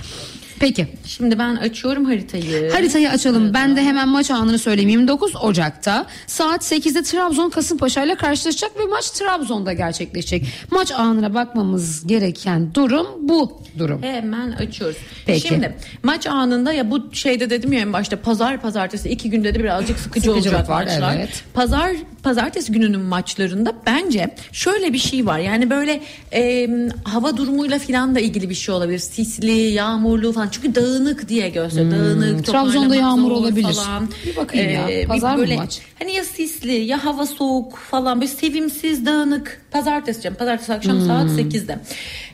[0.60, 0.88] Peki.
[1.06, 2.72] Şimdi ben açıyorum haritayı.
[2.72, 3.54] Haritayı açalım.
[3.54, 4.90] Ben de hemen maç anını söyleyeyim.
[4.90, 10.46] 29 Ocak'ta saat 8'de Trabzon Kasımpaşa ile karşılaşacak ve maç Trabzon'da gerçekleşecek.
[10.72, 14.04] Maç anına bakmamız gereken durum bu durum.
[14.04, 14.98] Hemen açıyoruz.
[15.26, 15.48] Peki.
[15.48, 19.60] Şimdi maç anında ya bu şeyde dedim ya en başta pazar pazartesi iki günde de
[19.60, 21.16] birazcık sıkıcı Sıkıcılık olacak var, maçlar.
[21.16, 21.44] evet.
[21.54, 21.92] Pazar
[22.30, 25.40] pazartesi gününün maçlarında bence şöyle bir şey var.
[25.40, 26.02] Yani böyle
[26.34, 26.70] e,
[27.04, 29.00] hava durumuyla falan da ilgili bir şey olabilir.
[29.00, 30.50] Sisli, yağmurlu falan.
[30.52, 31.92] Çünkü dağınık diye gösteriyor.
[31.92, 33.74] Dağınık, Hmm, Trabzon'da toparlamak yağmur olabilir.
[33.74, 34.10] Falan.
[34.26, 35.08] Bir bakayım ya.
[35.08, 35.80] Pazar mı böyle, maç?
[36.00, 39.62] Hani ya sisli ya hava soğuk falan böyle sevimsiz dağınık.
[39.72, 40.38] Pazartesi canım.
[40.38, 41.08] Pazartesi akşam Hmm.
[41.08, 41.80] saat 8'de.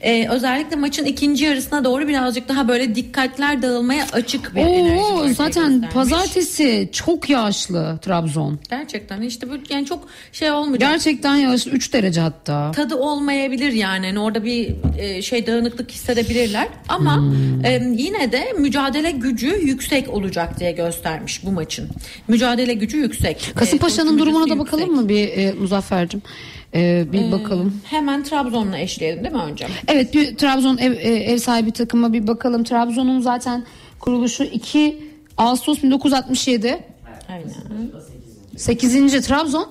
[0.02, 5.24] Ee, özellikle maçın ikinci yarısına doğru birazcık daha böyle dikkatler dağılmaya açık bir enerji var
[5.30, 8.60] Oo, zaten pazartesi çok yağışlı Trabzon.
[8.70, 10.92] Gerçekten işte böyle yani çok şey olmayacak.
[10.92, 12.72] Gerçekten yağışlı 3 derece hatta.
[12.72, 14.06] tadı olmayabilir yani.
[14.06, 17.66] Yani orada bir e, şey dağınıklık hissedebilirler ama Hmm.
[17.66, 21.90] e, yine de mücadele gücü yüksek olacak diye göstermiş bu maçın.
[22.28, 23.52] Mücadele gücü yüksek.
[23.56, 25.02] Kasımpaşa'nın E, durumuna da bakalım yüksek.
[25.04, 26.22] mı bir e, Muzaffer'cim?
[26.76, 27.82] E, bir bakalım.
[27.86, 29.68] Hemen Trabzon'la eşleyelim değil mi önce?
[29.88, 32.64] Evet bir Trabzon ev, e, ev sahibi takıma bir bakalım.
[32.64, 33.66] Trabzon'un zaten
[34.00, 34.98] kuruluşu 2
[35.38, 36.80] Ağustos 1967.
[37.30, 37.46] Aynen.
[38.58, 39.22] 8.
[39.22, 39.66] Trabzon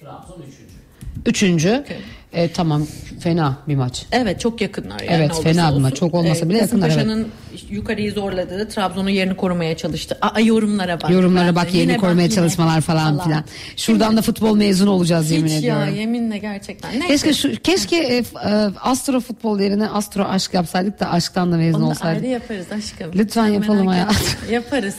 [0.00, 0.42] Trabzon
[1.24, 1.58] 3.
[1.58, 1.84] 3.
[2.36, 2.86] E, tamam
[3.20, 4.06] fena bir maç.
[4.12, 5.10] Evet çok yakınlar yani.
[5.10, 5.94] Evet, fena bir maç.
[5.96, 7.28] Çok olmasa bile yakınlar, Kasımpaşa'nın
[7.70, 10.18] yukarıyı zorladığı Trabzon'un yerini korumaya çalıştı.
[10.20, 11.10] Aa, yorumlara bak.
[11.10, 13.44] Yorumlara bak yerini Yine korumaya bak, yine çalışmalar falan filan.
[13.76, 15.82] Şuradan da futbol mezunu olacağız yemin Hiç ediyorum.
[15.88, 17.00] ya yeminle gerçekten.
[17.00, 17.06] Neyse.
[17.06, 18.22] Keşke şu, keşke e, e,
[18.80, 22.22] astro futbol yerine astro aşk yapsaydık da aşktan da mezun Onu olsaydık.
[22.22, 23.10] ayrı yaparız aşkım.
[23.14, 24.06] Lütfen yapalım etme.
[24.50, 24.94] Yaparız.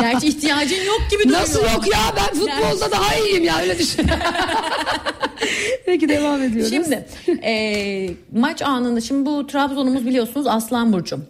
[0.00, 1.40] Gerçi ihtiyacın yok gibi duruyor.
[1.40, 4.06] Nasıl yok ya ben futbolda daha iyiyim ya öyle düşün.
[5.86, 6.70] Peki devam ediyoruz.
[6.70, 7.06] Şimdi
[7.42, 11.20] e, maç anında şimdi bu Trabzon'umuz biliyorsunuz Aslan Burcu.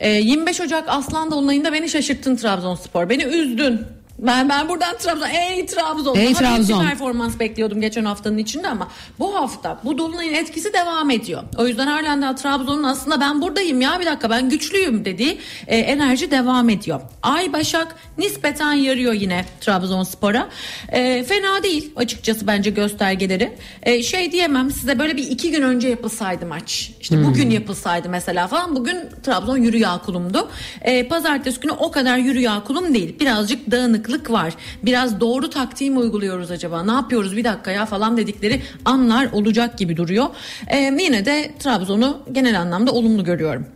[0.00, 3.08] E, 25 Ocak Aslan Dolunay'ında beni şaşırttın Trabzonspor.
[3.08, 3.80] Beni üzdün.
[4.18, 6.16] Ben ben buradan Trabzon, ey Trabzon.
[6.16, 6.86] Ey Daha büyük bir Trabzon.
[6.88, 11.42] performans bekliyordum geçen haftanın içinde ama bu hafta bu dolunayın etkisi devam ediyor.
[11.58, 15.78] O yüzden halen daha Trabzon'un aslında ben buradayım ya bir dakika ben güçlüyüm dediği e,
[15.78, 17.00] enerji devam ediyor.
[17.22, 20.48] Ay Başak nispeten yarıyor yine Trabzonspor'a.
[20.88, 23.52] E, fena değil açıkçası bence göstergeleri.
[23.82, 26.92] E, şey diyemem size böyle bir iki gün önce yapılsaydı maç.
[27.00, 30.48] İşte bugün yapılsaydı mesela falan bugün Trabzon yürü yağ kulumdu.
[30.82, 33.20] E, pazartesi günü o kadar yürü yağ kulum değil.
[33.20, 33.70] Birazcık
[34.06, 34.54] dağınıklık var.
[34.82, 36.82] Biraz doğru taktiği mi uyguluyoruz acaba?
[36.82, 40.26] Ne yapıyoruz bir dakika ya falan dedikleri anlar olacak gibi duruyor.
[40.66, 43.66] E, yine de Trabzon'u genel anlamda olumlu görüyorum.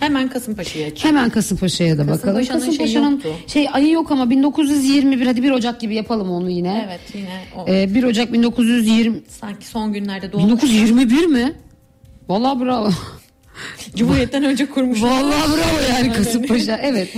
[0.00, 1.16] Hemen Kasımpaşa'ya açıyorum.
[1.16, 2.44] Hemen Kasımpaşa'ya da bakalım.
[2.46, 3.28] Kasımpaşa'nın yoktu.
[3.46, 6.86] şey ayı yok ama 1921 hadi 1 Ocak gibi yapalım onu yine.
[6.88, 7.68] Evet yine o.
[7.68, 10.62] Ee, 1 Ocak 1920 Sanki son günlerde doğmuş.
[10.62, 11.52] 1921 mi?
[12.28, 12.90] Vallahi bravo.
[13.96, 15.02] Cumhuriyet'ten önce kurmuş.
[15.02, 16.78] Vallahi bravo yani Kasımpaşa.
[16.88, 17.08] Evet.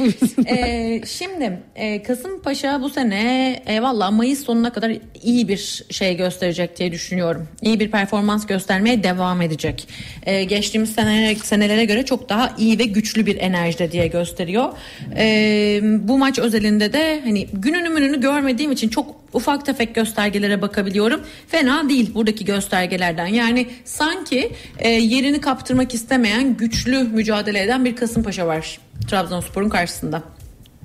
[0.47, 6.79] Ee, şimdi e, Kasımpaşa bu sene e, valla Mayıs sonuna kadar iyi bir şey gösterecek
[6.79, 7.49] diye düşünüyorum.
[7.63, 9.89] İyi bir performans göstermeye devam edecek.
[10.27, 14.73] E, geçtiğimiz senelere, senelere göre çok daha iyi ve güçlü bir enerjide diye gösteriyor.
[15.17, 21.21] E, bu maç özelinde de hani gününü mününü görmediğim için çok ufak tefek göstergelere bakabiliyorum.
[21.49, 23.27] Fena değil buradaki göstergelerden.
[23.27, 30.23] Yani sanki e, yerini kaptırmak istemeyen güçlü mücadele eden bir Kasımpaşa var Trabzonspor'un karşısında.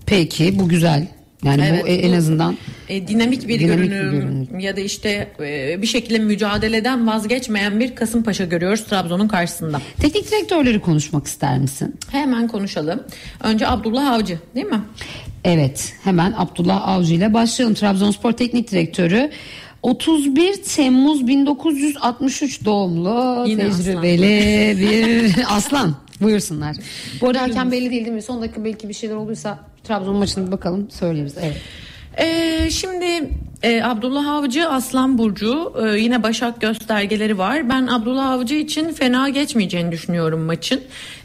[0.06, 1.08] Peki bu güzel.
[1.44, 2.58] Yani Evet, bu e- en bu- azından
[2.90, 4.60] E, dinamik bir Dinamik bir görünüm, görünüm.
[4.60, 9.82] ya da işte e, bir şekilde mücadeleden vazgeçmeyen bir Kasımpaşa görüyoruz Trabzon'un karşısında.
[10.02, 11.96] teknik direktörleri konuşmak ister misin?
[12.12, 13.04] Hemen konuşalım.
[13.44, 14.82] Önce Abdullah Avcı değil mi?
[15.46, 17.76] Evet hemen Abdullah Avcı ile başlayalım.
[17.76, 19.32] Trabzonspor Teknik Direktörü
[19.84, 25.96] 31 Temmuz 1963 doğumlu Yine tecrübeli bir aslan.
[26.22, 26.76] Buyursunlar.
[27.22, 28.22] Bu arada hakem belli değil değil mi?
[28.22, 31.36] Son dakika belki bir şeyler olduysa Trabzon maçına bir bakalım söyleriz.
[31.42, 31.62] Evet.
[32.18, 33.30] Ee, şimdi
[33.64, 37.70] e, Abdullah Avcı Aslan Burcu e, yine Başak göstergeleri var.
[37.70, 40.82] Ben Abdullah Avcı için fena geçmeyeceğini düşünüyorum maçın.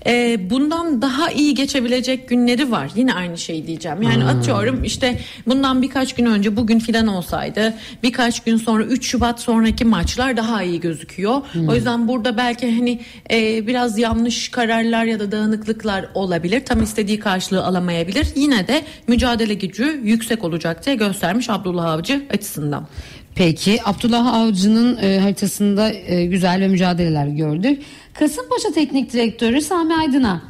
[0.06, 2.90] E, bundan daha iyi geçebilecek günleri var.
[2.94, 4.02] Yine aynı şeyi diyeceğim.
[4.02, 9.40] Yani atıyorum işte bundan birkaç gün önce bugün filan olsaydı birkaç gün sonra 3 Şubat
[9.40, 11.42] sonraki maçlar daha iyi gözüküyor.
[11.68, 16.64] O yüzden burada belki hani e, biraz yanlış kararlar ya da dağınıklıklar olabilir.
[16.64, 18.26] Tam istediği karşılığı alamayabilir.
[18.36, 22.86] Yine de mücadele gücü yüksek olacak diye göstermiş Abdullah Avcı açısından.
[23.34, 27.82] Peki Abdullah Avcı'nın e, haritasında e, güzel ve mücadeleler gördük.
[28.14, 30.42] Kasımpaşa Teknik Direktörü Sami Aydın'a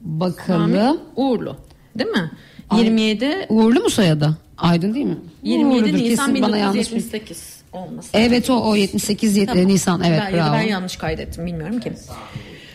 [0.00, 0.72] bakalım.
[0.72, 1.56] Sami Uğurlu
[1.98, 2.30] değil mi?
[2.70, 4.36] Ay- 27 Uğurlu mu soyadı?
[4.58, 5.18] Aydın değil mi?
[5.42, 8.08] 27 Uğurludur, Nisan kesin bana yanlış bir- 1978 olması.
[8.14, 9.66] Evet o o 78 yet- Tamam.
[9.66, 10.52] Nisan evet ben, bravo.
[10.54, 11.92] ben yanlış kaydettim bilmiyorum ki.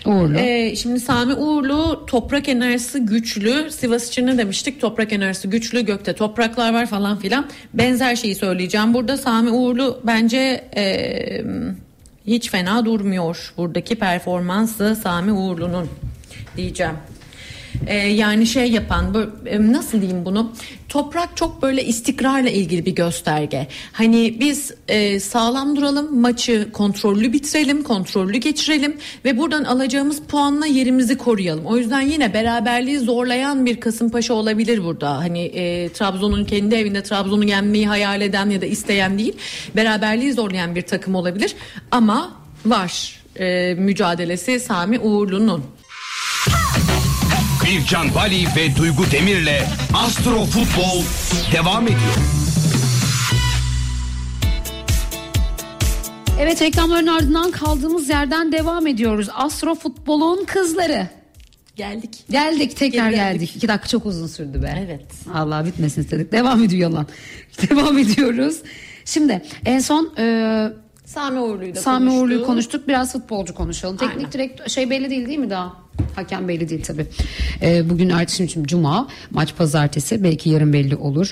[0.06, 0.38] Uğurlu.
[0.38, 3.72] Ee, şimdi Sami Uğurlu toprak enerjisi güçlü.
[3.72, 4.82] Sivas için ne demiştik?
[4.82, 5.82] Toprak enerjisi güçlü.
[5.86, 7.46] Gökte topraklar var falan filan.
[7.74, 8.94] Benzer şeyi söyleyeceğim.
[8.94, 10.38] Burada Sami Uğurlu bence
[10.76, 10.84] e,
[12.32, 13.54] hiç fena durmuyor.
[13.58, 15.90] Buradaki performansı Sami Uğurlu'nun
[16.58, 16.96] diyeceğim.
[17.88, 20.52] Ee, yani şey yapan böyle, nasıl diyeyim bunu?
[20.90, 23.68] Toprak çok böyle istikrarla ilgili bir gösterge.
[23.94, 31.18] Hani biz e, sağlam duralım maçı kontrollü bitirelim kontrollü geçirelim ve buradan alacağımız puanla yerimizi
[31.18, 31.66] koruyalım.
[31.66, 35.18] O yüzden yine beraberliği zorlayan bir Kasımpaşa olabilir burada.
[35.18, 39.34] Hani e, Trabzon'un kendi evinde Trabzon'u yenmeyi hayal eden ya da isteyen değil
[39.76, 41.56] beraberliği zorlayan bir takım olabilir.
[41.92, 42.32] Ama
[42.66, 45.64] var e, mücadelesi Sami Uğurlu'nun
[47.66, 49.62] Bircan Bali ve Duygu Demir'le
[49.94, 51.04] Astro Futbol
[51.54, 52.16] devam ediyor.
[56.40, 59.28] Evet reklamların ardından kaldığımız yerden devam ediyoruz.
[59.34, 61.08] Astro Futbol'un kızları.
[61.76, 62.10] geldik.
[62.30, 63.40] Geldik tekrar Geri geldik.
[63.40, 63.56] geldik.
[63.56, 64.84] İki dakika çok uzun sürdü be.
[64.86, 65.06] Evet.
[65.34, 66.32] Allah bitmesin istedik.
[66.32, 67.08] Devam ediyor yalan.
[67.70, 68.56] Devam ediyoruz.
[69.06, 70.24] Şimdi en son e,
[71.14, 72.24] Sami Uğurlu'yu da Sami konuştuk.
[72.24, 72.88] Uğurlu'yu konuştuk.
[72.88, 73.98] Biraz futbolcu konuşalım.
[73.98, 74.32] Teknik Aynen.
[74.32, 75.74] direktör şey belli değil değil mi daha?
[76.16, 77.06] Hakem belli değil tabii.
[77.62, 79.08] E, bugün ertesi için cuma.
[79.32, 80.24] Maç pazartesi.
[80.24, 81.32] Belki yarın belli olur.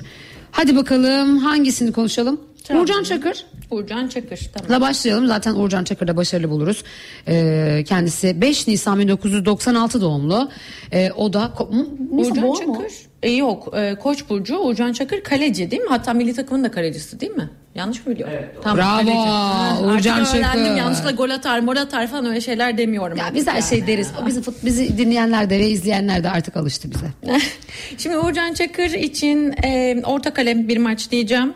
[0.52, 2.42] Hadi bakalım hangisini konuşalım?
[2.64, 2.82] Trabzon'u.
[2.82, 3.46] Uğurcan Çakır.
[3.72, 4.72] Uğurcan Çakır tamam.
[4.72, 5.28] La başlayalım.
[5.28, 6.84] Zaten Uğurcan Çakır'da başarılı buluruz.
[7.28, 10.50] Ee, kendisi 5 Nisan 1996 doğumlu.
[10.92, 12.82] Ee, o da Ko- Mu- Uğurcan boğa mı?
[13.24, 15.90] E, yok e, Koç Burcu Uğurcan Çakır kaleci değil mi?
[15.90, 17.50] Hatta milli takımın da kalecisi değil mi?
[17.76, 18.46] Yanlış mı biliyorum?
[18.64, 19.18] Tamam, Bravo, kaleci.
[19.18, 20.64] Ha, Uğurcan artık öğrendim.
[20.64, 20.78] Çakır.
[20.78, 23.18] Yanlışlıkla gol atar mor atar falan öyle şeyler demiyorum.
[23.18, 23.64] Ya biz her yani.
[23.64, 24.12] şey deriz.
[24.24, 27.38] O bizi, bizi dinleyenler de ve izleyenler de artık alıştı bize.
[27.98, 31.54] Şimdi Uğurcan Çakır için e, orta kalem bir maç diyeceğim.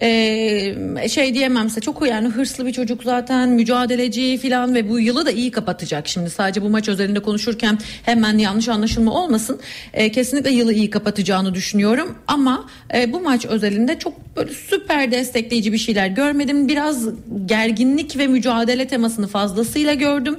[0.00, 5.26] E, şey diyemem size çok yani hırslı bir çocuk zaten mücadeleci falan ve bu yılı
[5.26, 6.08] da iyi kapatacak.
[6.08, 9.60] Şimdi sadece bu maç özelinde konuşurken hemen yanlış anlaşılma olmasın.
[9.94, 15.72] E, kesinlikle yılı iyi kapatacağını düşünüyorum ama e, bu maç özelinde çok böyle süper destekleyici
[15.72, 16.68] bir şeyler görmedim.
[16.68, 17.08] Biraz
[17.46, 20.38] gerginlik ve mücadele temasını fazlasıyla gördüm.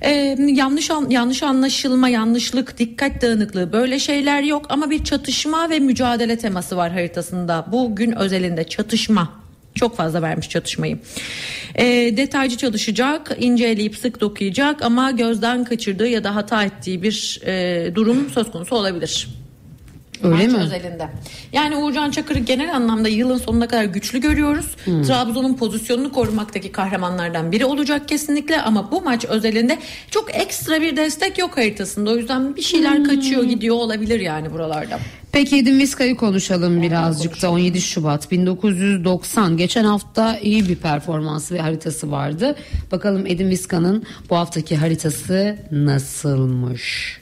[0.00, 5.78] E, yanlış an, yanlış anlaşılma, yanlışlık, dikkat dağınıklığı böyle şeyler yok ama bir çatışma ve
[5.78, 7.66] mücadele teması var haritasında.
[7.72, 8.99] Bugün özelinde çatışma
[9.74, 10.98] çok fazla vermiş çatışmayı.
[11.74, 11.84] E,
[12.16, 18.30] detaycı çalışacak, inceleyip sık dokuyacak ama gözden kaçırdığı ya da hata ettiği bir e, durum
[18.30, 19.28] söz konusu olabilir.
[20.22, 20.58] Öyle Maç mi?
[20.58, 21.08] özelinde.
[21.52, 24.66] Yani Uğurcan Çakır'ı genel anlamda yılın sonuna kadar güçlü görüyoruz.
[24.84, 25.02] Hmm.
[25.02, 29.78] Trabzon'un pozisyonunu korumaktaki kahramanlardan biri olacak kesinlikle ama bu maç özelinde
[30.10, 32.10] çok ekstra bir destek yok haritasında.
[32.10, 33.04] O yüzden bir şeyler Hmm.
[33.04, 34.98] kaçıyor gidiyor olabilir yani buralarda.
[35.32, 37.50] Peki Edin Vizca'yı konuşalım birazcık da.
[37.50, 42.56] 17 Şubat 1990 geçen hafta iyi bir performansı ve haritası vardı.
[42.92, 47.18] Bakalım Edin Vizca'nın bu haftaki haritası nasılmış?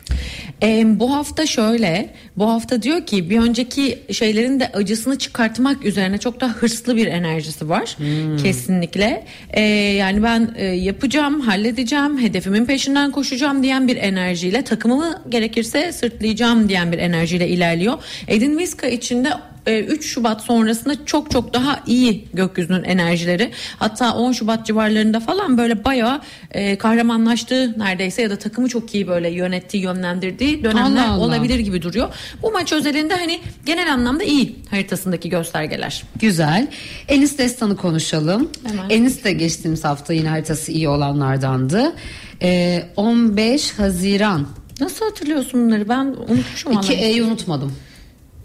[0.63, 6.19] Ee, bu hafta şöyle bu hafta diyor ki bir önceki şeylerin de acısını çıkartmak üzerine
[6.19, 7.97] çok daha hırslı bir enerjisi var.
[8.43, 9.25] Kesinlikle.
[9.51, 16.69] Ee, yani ben e, yapacağım halledeceğim hedefimin peşinden koşacağım diyen bir enerjiyle takımımı gerekirse sırtlayacağım
[16.69, 17.98] diyen bir enerjiyle ilerliyor
[18.29, 19.31] Edin Viska içinde
[19.67, 23.51] 3 Şubat sonrasında çok çok daha iyi gökyüzünün enerjileri.
[23.79, 29.09] Hatta 10 Şubat civarlarında falan böyle bayağı e, kahramanlaştığı neredeyse ya da takımı çok iyi
[29.09, 31.25] böyle yönettiği, yönlendirdiği dönemler Allah Allah.
[31.25, 32.09] olabilir gibi duruyor.
[32.43, 36.03] Bu maç özelinde hani genel anlamda iyi haritasındaki göstergeler.
[36.21, 36.69] Güzel.
[37.09, 38.51] Enis Destan'ı konuşalım.
[38.67, 38.91] Hemen.
[38.91, 41.93] Enis de geçtiğimiz hafta yine haritası iyi olanlardandı.
[42.43, 44.47] Ee, 15 Haziran.
[44.81, 45.89] Nasıl hatırlıyorsun bunları?
[45.89, 46.73] Ben unutmuşum.
[46.73, 47.73] 2E'yi unutmadım.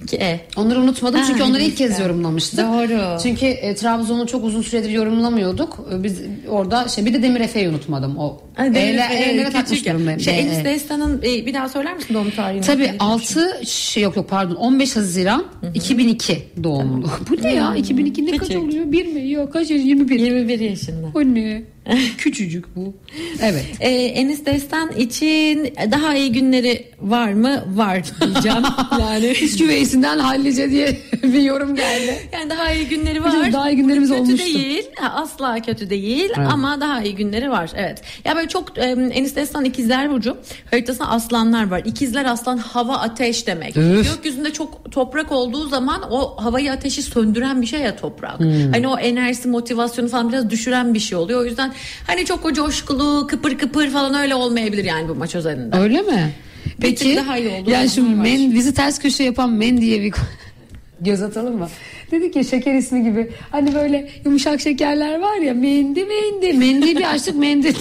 [0.05, 0.39] 2E.
[0.57, 2.59] Onları unutmadım Ha, çünkü onları ilk kez yorumlamıştık.
[2.59, 3.19] Doğru.
[3.23, 5.87] Çünkü e, Trabzon'u çok uzun süredir yorumlamıyorduk.
[5.93, 8.17] E, Biz orada şey bir de Demir Efe'yi unutmadım.
[8.17, 10.19] O E'le- E'lere takmış durumdayım.
[10.19, 10.63] Şey, E, Enis e.
[10.65, 12.61] Destan'ın e, bir daha söyler misin doğum tarihini?
[12.65, 13.07] Tabii Unutmuşum.
[13.07, 17.07] 6 şey yok yok pardon 15 Haziran 2002 doğumlu.
[17.29, 17.75] Bu ne ya?
[17.75, 18.91] 2002 ne kaç oluyor?
[18.91, 19.31] 1 mi?
[19.31, 19.81] Yok kaç yaş?
[19.81, 20.19] 21.
[20.19, 21.07] 21 yaşında.
[21.15, 21.63] O ne?
[22.17, 22.93] Küçücük bu.
[23.41, 23.65] Evet.
[23.79, 27.63] Ee, Enis Destan için daha iyi günleri var mı?
[27.75, 28.63] Var diyeceğim.
[28.99, 32.29] yani İç güveysinden hallice diye bir yorum geldi.
[32.33, 33.53] yani daha iyi günleri var.
[33.53, 34.45] daha iyi günlerimiz kötü olmuştu.
[34.45, 34.83] değil.
[35.13, 36.47] Asla kötü değil Evet.
[36.51, 37.71] ama daha iyi günleri var.
[37.75, 38.01] Evet.
[38.25, 40.37] Ya böyle çok e, Enis Destan ikizler burcu.
[40.71, 41.81] Haritasında aslanlar var.
[41.85, 43.77] İkizler aslan hava ateş demek.
[43.77, 44.15] Üf.
[44.15, 48.39] Gökyüzünde çok toprak olduğu zaman o havayı ateşi söndüren bir şey ya toprak.
[48.39, 48.71] Hmm.
[48.71, 51.41] Hani o enerjisi motivasyonu falan biraz düşüren bir şey oluyor.
[51.41, 51.72] O yüzden
[52.07, 55.77] hani çok o coşkulu kıpır kıpır falan öyle olmayabilir yani bu maç özelinde.
[55.77, 56.33] Öyle mi?
[56.81, 57.69] Peki tık daha iyi oldu.
[57.69, 60.13] yani şu men, bizi ters köşe yapan men diye bir
[61.01, 61.69] göz atalım mı?
[62.11, 63.31] Dedik ya şeker ismi gibi.
[63.51, 66.53] Hani böyle yumuşak şekerler var ya mendi mendi.
[66.53, 67.73] Mendiyi bir açtık mendi.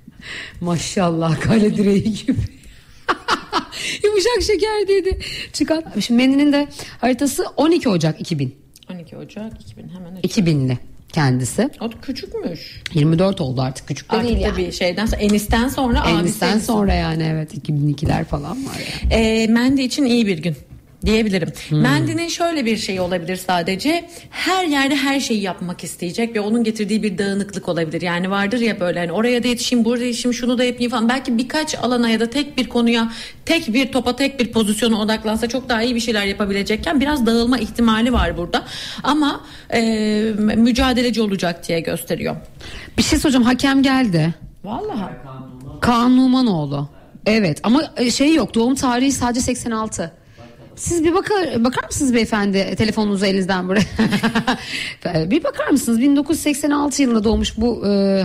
[0.60, 2.38] Maşallah kale direği gibi.
[4.04, 5.18] yumuşak şeker dedi.
[5.52, 5.84] Çıkan.
[6.00, 6.68] Şimdi mendinin de
[7.00, 8.54] haritası 12 Ocak 2000.
[8.90, 10.38] 12 Ocak 2000 hemen açık.
[10.38, 10.78] 2000'li
[11.12, 11.70] kendisi.
[11.80, 12.82] O da küçükmüş.
[12.94, 14.72] 24 oldu artık küçük de Artık değil yani.
[14.72, 16.66] şeyden sonra Enis'ten sonra abisi Enis'ten Enis.
[16.66, 18.76] sonra yani evet 2002'ler falan var
[19.10, 19.14] yani.
[19.14, 20.56] E, Mendi için iyi bir gün
[21.06, 21.48] diyebilirim.
[21.68, 21.80] Hmm.
[21.80, 24.08] Mendi'nin şöyle bir şeyi olabilir sadece.
[24.30, 28.02] Her yerde her şeyi yapmak isteyecek ve onun getirdiği bir dağınıklık olabilir.
[28.02, 31.08] Yani vardır ya böyle hani oraya da yetişeyim, burada yetişeyim, şunu da yapayım falan.
[31.08, 33.12] Belki birkaç alana ya da tek bir konuya,
[33.44, 37.58] tek bir topa, tek bir pozisyona odaklansa çok daha iyi bir şeyler yapabilecekken biraz dağılma
[37.58, 38.64] ihtimali var burada.
[39.02, 39.40] Ama
[39.74, 39.80] e,
[40.38, 42.36] mücadeleci olacak diye gösteriyor.
[42.98, 44.34] Bir şey soracağım hakem geldi.
[44.64, 45.12] Vallahi.
[45.80, 46.88] Kaan Numanoğlu.
[47.26, 50.12] Evet ama e, şey yok doğum tarihi sadece 86.
[50.82, 53.84] Siz bir bakar, bakar mısınız beyefendi telefonunuzu elinizden buraya?
[55.30, 58.22] bir bakar mısınız 1986 yılında doğmuş bu e,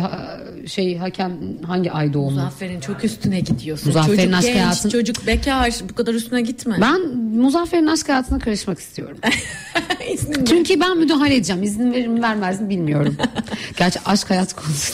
[0.67, 2.31] şey hakem hangi ay doğumlu?
[2.31, 3.87] Muzaffer'in çok üstüne gidiyorsun.
[3.87, 6.77] Muzaffer'in çocuk aşk genç, hayatın- çocuk bekar bu kadar üstüne gitme.
[6.81, 9.17] Ben Muzaffer'in aşk hayatına karışmak istiyorum.
[10.49, 11.63] Çünkü ben müdahale edeceğim.
[11.63, 13.17] İzin verir mi vermez mi bilmiyorum.
[13.77, 14.93] Gerçi aşk hayat konusu.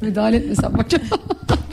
[0.00, 1.04] müdahale etmesem acaba?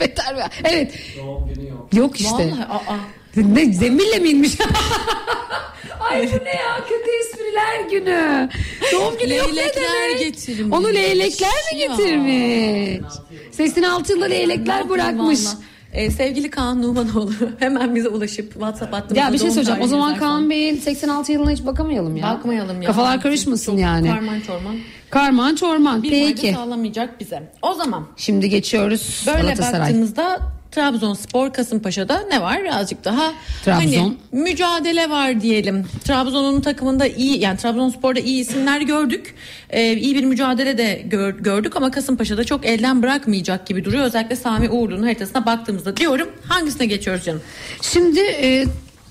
[0.00, 0.40] Beter mi?
[0.64, 0.94] Evet.
[1.18, 1.88] Doğum günü yok.
[1.94, 2.32] Yok işte.
[2.32, 3.21] Vallahi aa.
[3.36, 4.58] Ne zemille mi inmiş?
[6.10, 8.48] Ay bu ne ya kötü espriler günü.
[8.92, 10.18] Doğum günü yok ne Leylekler demek?
[10.18, 10.72] getirmiş.
[10.78, 11.86] Onu leylekler mi Ya.
[11.86, 13.12] getirmiş?
[13.50, 15.44] 86 yılında leylekler bırakmış.
[15.46, 15.56] Vallahi.
[15.92, 19.80] Ee, sevgili Kaan Numanoğlu hemen bize ulaşıp WhatsApp hattımızda Ya bir şey doğum söyleyeceğim.
[19.82, 20.28] O zaman yazarsan.
[20.28, 22.22] Kaan Bey'in 86 yılına hiç bakamayalım ya.
[22.26, 22.86] Bakmayalım ya.
[22.86, 24.08] Kafalar karışmasın Çok yani.
[24.08, 24.76] Karman çorman.
[25.10, 26.02] Karman çorman.
[26.02, 26.52] Bir fayda Peki.
[26.52, 27.52] sağlamayacak bize.
[27.62, 29.80] O zaman Şimdi geçiyoruz böyle Galatasaray.
[29.80, 30.38] baktığımızda
[30.72, 32.62] Trabzonspor Kasımpaşa'da ne var?
[32.62, 33.32] Birazcık daha
[33.64, 33.80] Trabzon.
[33.80, 35.86] hani mücadele var diyelim.
[36.04, 39.34] Trabzon'un takımında iyi yani Trabzonspor'da iyi isimler gördük.
[39.70, 44.04] Ee, iyi bir mücadele de gör- gördük ama Kasımpaşa'da çok elden bırakmayacak gibi duruyor.
[44.04, 46.28] Özellikle Sami Uğurlu'nun haritasına baktığımızda diyorum.
[46.48, 47.40] Hangisine geçiyoruz canım?
[47.82, 48.64] Şimdi e,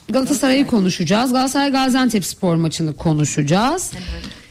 [0.10, 1.32] Galatasaray'ı konuşacağız.
[1.32, 3.92] Galatasaray Gaziantep spor maçını konuşacağız.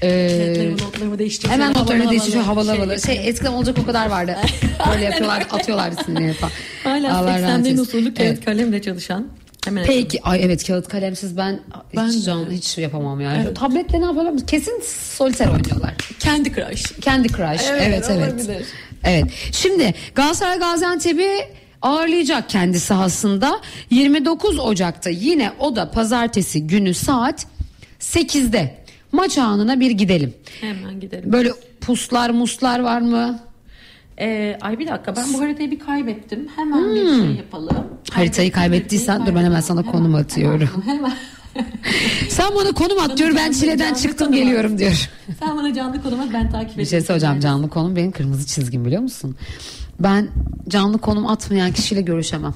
[0.03, 1.63] Ee, notlarımı değiştireceğim.
[1.63, 2.69] hemen notlarını değiştiriyor havalı.
[2.71, 3.01] havalı havalı.
[3.01, 4.37] Şey eskiden olacak o kadar vardı.
[4.91, 6.53] Böyle yapıyorlar atıyorlar isimleri falan.
[6.85, 7.83] Hala Allah rahmet 80'den eylesin.
[7.83, 8.45] usulü kağıt Evet.
[8.45, 9.29] kalemle çalışan.
[9.65, 11.61] Hemen Peki ay evet kağıt kalemsiz ben,
[11.97, 12.33] Ben hiç, de.
[12.51, 13.55] hiç yapamam yani.
[13.55, 14.47] Tabletle ne yapıyorlar?
[14.47, 14.83] Kesin
[15.15, 15.95] soliter oynuyorlar.
[16.21, 16.83] Kendi Crush.
[17.01, 17.63] Kendi Crush.
[17.71, 18.65] Evet, Evet evet.
[19.05, 19.25] Evet.
[19.53, 21.29] Şimdi Galatasaray Gaziantep'i
[21.83, 23.61] ağırlayacak kendi sahasında
[23.91, 27.47] 29 Ocak'ta yine o da pazartesi günü saat
[28.01, 28.80] 8'de
[29.13, 30.35] maç anına bir gidelim.
[30.61, 31.33] Hemen gidelim.
[31.33, 33.41] Böyle puslar muslar var mı?
[34.21, 36.49] Ee, ay bir dakika ben bu haritayı bir kaybettim.
[36.57, 37.77] Hemen bir şey yapalım.
[37.77, 37.87] Hmm.
[38.13, 40.83] Haritayı kaybettiysen dur ben hemen sana konum atıyorum.
[40.87, 41.13] Hemen.
[42.29, 44.35] Sen bana konum at diyor ben çileden çıktım at.
[44.35, 45.09] geliyorum diyor.
[45.41, 46.79] Sen bana canlı konum at ben takip edeyim.
[46.79, 49.37] Bir şey söyleyeceğim canlı konum benim kırmızı çizgim biliyor musun?
[50.01, 50.29] Ben
[50.69, 52.55] canlı konum atmayan kişiyle görüşemem.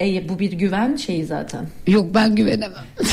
[0.00, 1.66] E, bu bir güven şeyi zaten.
[1.86, 2.84] Yok ben güvenemem.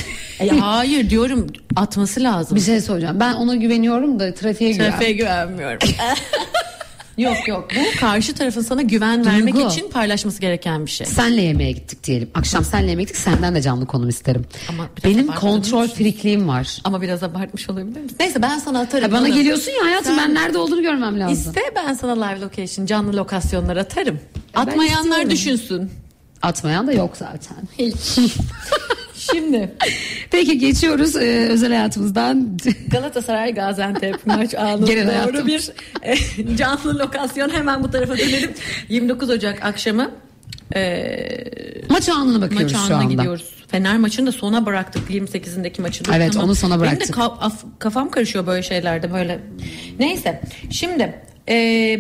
[0.44, 2.56] E, hayır diyorum atması lazım.
[2.56, 3.20] Bir şey söyleyeceğim.
[3.20, 4.92] Ben ona güveniyorum da trafiğe güven.
[4.92, 5.90] Trafiğe güvenmiyorum.
[7.18, 9.70] yok yok bu karşı tarafın sana güven vermek Duygu.
[9.70, 11.08] için paylaşması gereken bir şey.
[11.08, 12.30] Senle yemeğe gittik diyelim.
[12.34, 13.18] Akşam senle yemeğe gittik.
[13.22, 14.46] Senden de canlı konum isterim.
[14.70, 15.88] Ama biraz Benim kontrol mı?
[15.88, 16.78] frikliğim var.
[16.84, 18.18] Ama biraz abartmış olabilir misin?
[18.20, 19.12] Neyse ben sana atarım.
[19.12, 19.34] Ha, bana onu.
[19.34, 21.34] geliyorsun ya hayatım Sen- ben nerede olduğunu görmem lazım.
[21.34, 24.20] İste ben sana live location canlı lokasyonlar atarım.
[24.56, 25.30] Atmayanlar istiyorum.
[25.30, 25.92] düşünsün.
[26.42, 27.58] Atmayan da yok zaten.
[29.32, 29.72] Şimdi
[30.32, 32.58] Peki geçiyoruz e, özel hayatımızdan.
[32.92, 35.48] Galatasaray Gaziantep maç anı Genel doğru hayatım.
[35.48, 35.70] bir
[36.02, 36.16] e,
[36.58, 38.52] canlı lokasyon hemen bu tarafa dönelim.
[38.90, 40.12] 29 Ocak akşamı
[40.76, 41.16] e,
[41.90, 43.14] Maç anına bakıyoruz maç şu anına anda.
[43.14, 43.50] gidiyoruz.
[43.68, 46.04] Fener maçını da sona bıraktık 28'indeki maçı.
[46.16, 47.16] Evet, onu sona Benim de bıraktık.
[47.16, 49.40] ka- af- kafam karışıyor böyle şeylerde böyle.
[50.00, 51.14] Neyse şimdi
[51.50, 51.56] e,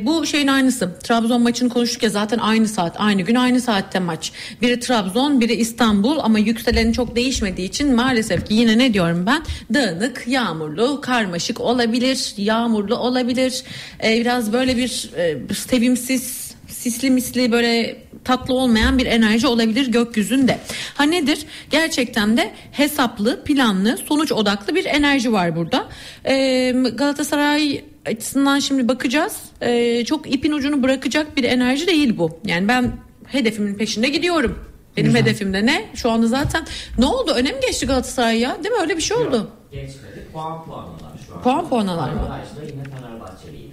[0.06, 1.00] bu şeyin aynısı.
[1.04, 4.32] Trabzon maçını konuştuk ya zaten aynı saat, aynı gün, aynı saatte maç.
[4.62, 9.44] Biri Trabzon, biri İstanbul ama yükseleni çok değişmediği için maalesef ki yine ne diyorum ben?
[9.74, 13.64] Dağınık, yağmurlu, karmaşık olabilir, yağmurlu olabilir.
[14.04, 20.60] E, biraz böyle bir e, sevimsiz sisli misli böyle tatlı olmayan bir enerji olabilir gökyüzünde.
[20.94, 21.40] Ha nedir?
[21.70, 25.90] Gerçekten de hesaplı, planlı, sonuç odaklı bir enerji var burada.
[26.26, 29.38] Ee, Galatasaray açısından şimdi bakacağız.
[29.62, 32.40] Ee, çok ipin ucunu bırakacak bir enerji değil bu.
[32.46, 32.92] Yani ben
[33.28, 34.60] hedefimin peşinde gidiyorum.
[34.98, 35.86] Benim hedefim de ne?
[35.96, 36.66] Şu anda zaten
[36.98, 37.32] ne oldu?
[37.36, 38.64] Öne mi geçti Galatasaray ya?
[38.64, 38.82] Değil mi?
[38.82, 39.52] Öyle bir şey oldu.
[39.72, 40.28] Geçmedi.
[40.34, 41.42] Puan puanalar şu an.
[41.42, 42.20] Puan puanalar mı?
[42.22, 43.73] Averajda yine Fenerbahçe lider.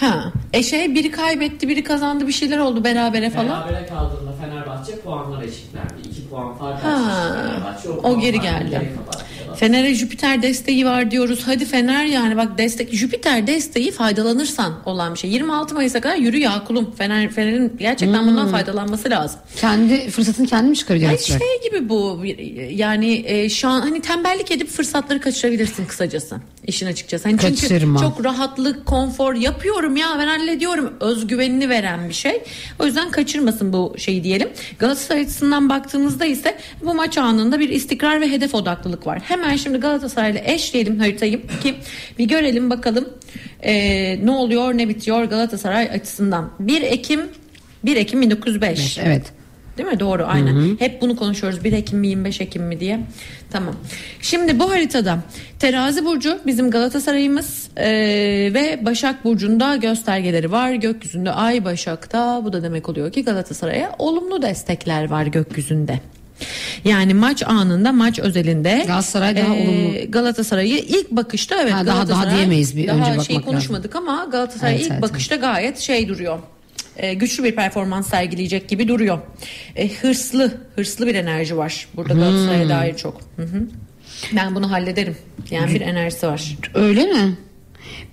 [0.00, 0.32] Ha.
[0.52, 3.48] E şey biri kaybetti, biri kazandı, bir şeyler oldu berabere falan.
[3.68, 5.92] Berabere kaldığında Fenerbahçe puanlar eşitlendi.
[6.10, 7.88] 2 puan fark Ha, Fenerbahçe.
[7.88, 8.92] o puan geri geldi.
[9.56, 11.42] Fener'e Jüpiter desteği var diyoruz.
[11.46, 15.30] Hadi Fener yani bak destek Jüpiter desteği faydalanırsan olan bir şey.
[15.30, 16.90] 26 Mayıs'a kadar yürü ya kulum.
[16.98, 18.28] Fener Fener'in gerçekten Hmm.
[18.28, 19.40] bundan faydalanması lazım.
[19.56, 21.40] Kendi fırsatını kendi mi çıkarıyor Ay Galatasaray?
[21.40, 22.22] şey gibi bu
[22.70, 27.28] yani e, şu an hani tembellik edip fırsatları kaçırabilirsin kısacası işin açıkçası.
[27.28, 28.00] Hani çünkü Kaçırma.
[28.00, 32.42] çok rahatlık, konfor yapıyorum ya ben hallediyorum özgüvenini veren bir şey.
[32.78, 34.48] O yüzden kaçırmasın bu şeyi diyelim.
[34.78, 39.20] Galatasaray açısından baktığımızda ise bu maç anında bir istikrar ve hedef odaklılık var.
[39.24, 41.74] Hemen şimdi Galatasaray'la eşleyelim haritayı ki
[42.18, 43.08] bir görelim bakalım
[43.62, 46.50] e, ne oluyor ne bitiyor Galatasaray açısından.
[46.60, 47.20] 1 Ekim
[47.84, 48.98] 1 Ekim 1905.
[48.98, 49.37] Evet.
[49.78, 50.00] Değil mi?
[50.00, 50.76] Doğru aynen.
[50.78, 51.64] Hep bunu konuşuyoruz.
[51.64, 53.00] 1 Ekim mi 25 Ekim mi diye.
[53.50, 53.74] Tamam.
[54.20, 55.18] Şimdi bu haritada
[55.58, 57.86] Terazi Burcu bizim Galatasaray'ımız ee,
[58.54, 60.72] ve Başak Burcu'nda göstergeleri var.
[60.72, 66.00] Gökyüzünde Ay Başak'ta bu da demek oluyor ki Galatasaray'a olumlu destekler var gökyüzünde.
[66.84, 70.10] Yani maç anında maç özelinde Galatasaray daha olumlu.
[70.10, 73.42] Galatasaray'ı ilk bakışta evet Ha, daha- daha diyemeyiz, bir daha önce şey bakmak lazım.
[73.44, 76.38] konuşmadık ama Galatasaray Evet, ilk evet, bakışta gayet şey duruyor
[76.98, 79.18] e, güçlü bir performans sergileyecek gibi duruyor.
[79.76, 82.20] E, hırslı, hırslı bir enerji var burada Hmm.
[82.20, 83.20] Galatasaray'a dair çok.
[83.36, 83.66] Hı hı.
[84.36, 85.16] Ben bunu hallederim.
[85.50, 86.56] Yani bir enerjisi var.
[86.74, 87.36] Öyle mi?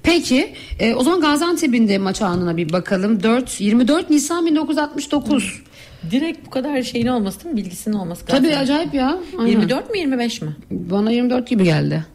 [0.04, 3.24] Peki e, o zaman Gaziantep'in de maç anına bir bakalım.
[3.24, 5.63] 4 24 Nisan 1969.
[6.12, 7.62] Direkt bu kadar şeyin olması değil mi?
[7.62, 8.26] Bilgisinin olması.
[8.26, 9.17] Tabii acayip ya.
[9.39, 9.52] Aynen.
[9.52, 10.56] 24 mi 25 mi?
[10.71, 12.06] Bana 24 gibi geldi.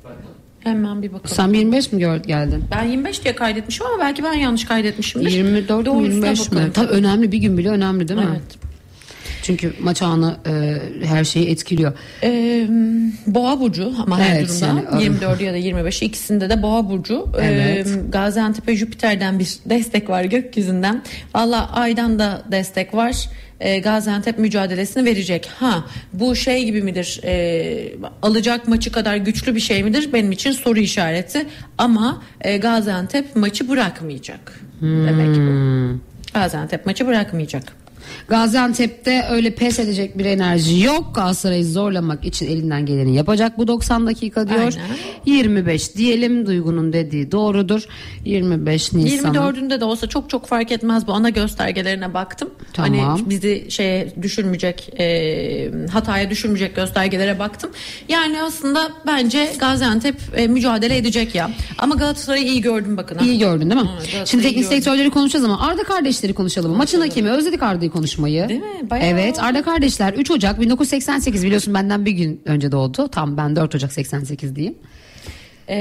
[0.64, 1.36] Hemen bir bakalım.
[1.36, 2.64] Sen 25 mi gör, geldin?
[2.76, 5.30] Ben 25 diye kaydetmişim ama belki ben yanlış kaydetmişimdir.
[5.30, 6.56] 24 mi Doğrusuna 25 mi?
[6.56, 6.72] bakalım.
[6.72, 8.26] Tabii önemli bir gün bile önemli değil mi?
[8.30, 8.42] Evet.
[9.42, 11.92] Çünkü maç anı e, her şeyi etkiliyor.
[12.22, 12.66] Ee,
[13.26, 17.26] boğa burcu ama her Evet, durumda yani, 24 ya da 25 ikisinde de boğa burcu.
[17.40, 17.86] Evet.
[17.86, 21.02] Ee, Gaziantep'e Jüpiter'den bir destek var gökyüzünden.
[21.34, 23.28] Valla aydan da destek var.
[23.60, 25.48] E, Gaziantep mücadelesini verecek.
[25.58, 27.20] Ha bu şey gibi midir?
[27.24, 27.92] E,
[28.22, 30.12] alacak maçı kadar güçlü bir şey midir?
[30.12, 31.46] Benim için soru işareti.
[31.78, 34.60] Ama e, Gaziantep maçı bırakmayacak.
[34.82, 36.00] Demek bu.
[36.34, 37.79] Gaziantep maçı bırakmayacak.
[38.28, 41.14] Gaziantep'te öyle pes edecek bir enerji yok.
[41.14, 44.60] Galatasaray'ı zorlamak için elinden geleni yapacak bu 90 dakika diyor.
[44.60, 45.40] Aynen.
[45.40, 47.82] 25 diyelim Duygu'nun dediği doğrudur.
[48.24, 49.34] 25 Nisan'ın.
[49.34, 52.50] 24'ünde de olsa çok çok fark etmez bu ana göstergelerine baktım.
[52.72, 52.98] Tamam.
[52.98, 57.70] Hani bizi şeye düşürmeyecek e, hataya düşürmeyecek göstergelere baktım.
[58.08, 61.50] Yani aslında bence Gaziantep e, mücadele edecek ya.
[61.78, 63.18] Ama Galatasaray'ı iyi gördüm bakın.
[63.18, 63.88] İyi gördün değil mi?
[63.88, 66.76] Ha, Şimdi teknik direktörleri konuşacağız ama Arda kardeşleri konuşalım.
[66.76, 68.48] Maçın hakemi özledik Arda'yı konuşmayı.
[68.48, 68.90] Değil mi?
[68.90, 69.38] Bayağı evet.
[69.42, 73.08] Arda kardeşler 3 Ocak 1988 biliyorsun benden bir gün önce doğdu.
[73.08, 74.74] Tam ben 4 Ocak 88 diyeyim.
[75.68, 75.76] E,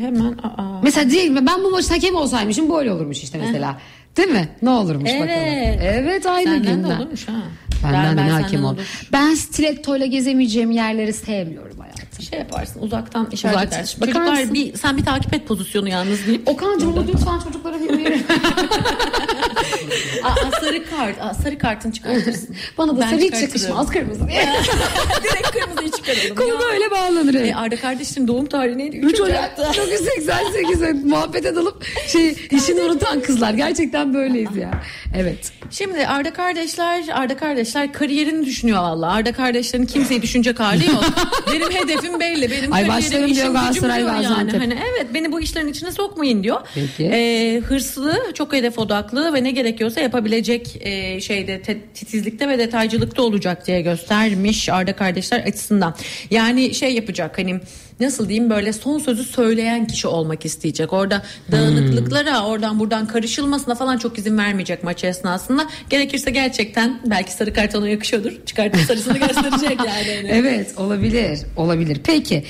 [0.00, 0.80] hemen aa.
[0.82, 3.78] Mesela mi ben bu maçta hakem olsaymışım böyle olurmuş işte mesela.
[4.16, 4.48] Değil mi?
[4.62, 5.20] Ne olurmuş Evet.
[5.22, 5.78] bakalım.
[5.82, 6.90] Evet aynı Senden günden.
[6.90, 7.42] de olurmuş ha.
[7.84, 8.76] Benden de ne hakem ol.
[9.12, 12.02] Ben stilettoyla gezemeyeceğim yerleri sevmiyorum hayatım.
[12.30, 14.00] Şey yaparsın uzaktan işaret Uzak- edersin.
[14.00, 16.48] Bakar Çocuklar bir sen bir takip et pozisyonu yalnız deyip.
[16.48, 18.12] Okan'cığım bu lütfen çocuklara bir
[20.24, 21.20] Aa, sarı kart.
[21.20, 22.56] Aa, sarı kartını çıkartırsın.
[22.78, 24.42] Bana da Ben sarı hiç yakışmaz kırmızı diye.
[25.22, 26.36] Direkt kırmızıyı çıkaralım.
[26.36, 26.60] Konu ya.
[26.60, 27.34] böyle bağlanır.
[27.34, 28.96] E, Arda kardeşim doğum tarihi neydi?
[28.96, 34.70] 3 Ocak 1988 muhabbete dalıp şey işini unutan kızlar gerçekten böyleyiz ya.
[35.16, 35.52] Evet.
[35.70, 39.06] Şimdi Arda kardeşler, Arda kardeşler kariyerini düşünüyor valla.
[39.12, 41.04] Arda kardeşlerin kimseyi düşünecek hali yok.
[41.52, 42.50] benim hedefim belli.
[42.50, 44.22] Benim Ay başlarım diyor Galatasaray, diyor yani.
[44.22, 44.60] Gaziantep.
[44.60, 46.60] Hani evet beni bu işlerin içine sokmayın diyor.
[46.74, 47.04] Peki.
[47.04, 53.22] E, hırslı, çok hedef odaklı ve ne gerekiyorsa yapabilecek e, şeyde te- titizlikte ve detaycılıkta
[53.22, 55.94] olacak diye göstermiş Arda kardeşler açısından.
[56.30, 57.60] Yani şey yapacak hani
[58.02, 60.92] nasıl diyeyim böyle son sözü söyleyen kişi olmak isteyecek.
[60.92, 61.22] Orada
[61.52, 65.66] dağınıklıklara oradan buradan karışılmasına falan çok izin vermeyecek maç esnasında.
[65.90, 68.32] Gerekirse gerçekten belki sarı kart ona yakışıyordur.
[68.46, 70.28] Çıkartıp sarısını gösterecek yani.
[70.30, 71.38] Evet olabilir.
[71.56, 72.00] Olabilir.
[72.04, 72.44] Peki.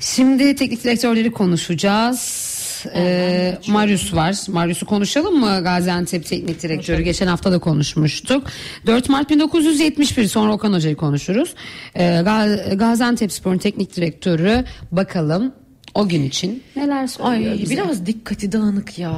[0.00, 2.49] Şimdi teknik direktörleri konuşacağız.
[2.94, 4.36] Ee, Marius var.
[4.48, 5.60] Marius'u konuşalım mı?
[5.64, 7.02] Gaziantep Teknik Direktörü.
[7.02, 8.46] Geçen hafta da konuşmuştuk.
[8.86, 11.54] 4 Mart 1971 sonra Okan Hoca'yı konuşuruz.
[11.94, 15.52] Ee, Ga- Gaziantep Spor'un teknik direktörü bakalım
[15.94, 17.74] o gün için neler söylüyor Ay bize.
[17.74, 19.12] biraz dikkati dağınık ya.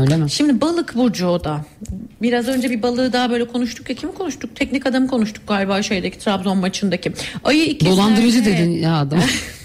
[0.00, 0.30] Öyle mi?
[0.30, 1.64] Şimdi balık burcu o da.
[2.22, 3.96] Biraz önce bir balığı daha böyle konuştuk ya.
[3.96, 4.56] Kim konuştuk?
[4.56, 7.12] Teknik adamı konuştuk galiba şeydeki Trabzon maçındaki.
[7.44, 7.96] Ayı ikizlerde.
[7.96, 9.18] Dolandırıcı dedin ya adam.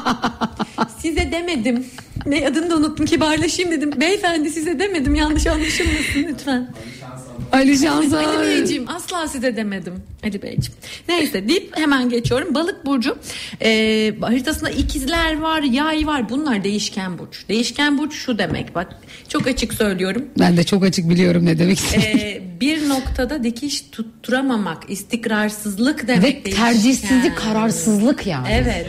[0.98, 1.86] Size demedim.
[2.26, 3.92] Ne adını da unuttum kibarlaşayım dedim.
[4.00, 6.68] Beyefendi size demedim yanlış anlaşılmasın lütfen.
[7.52, 8.18] Ali Şansal.
[8.18, 9.94] Ali Beyciğim asla size demedim.
[10.24, 10.78] Ali Beyciğim.
[11.08, 12.54] Neyse deyip hemen geçiyorum.
[12.54, 13.18] Balık burcu
[13.62, 13.68] e,
[14.20, 16.28] haritasında ikizler var, yay var.
[16.28, 17.48] Bunlar değişken burç.
[17.48, 18.74] Değişken burç şu demek.
[18.74, 18.96] Bak
[19.28, 20.24] çok açık söylüyorum.
[20.38, 21.78] Ben de çok açık biliyorum ne demek.
[21.94, 26.40] E, bir noktada dikiş tutturamamak, istikrarsızlık demek.
[26.40, 26.64] Ve değişken.
[26.66, 28.48] tercihsizlik, kararsızlık yani.
[28.50, 28.86] Evet.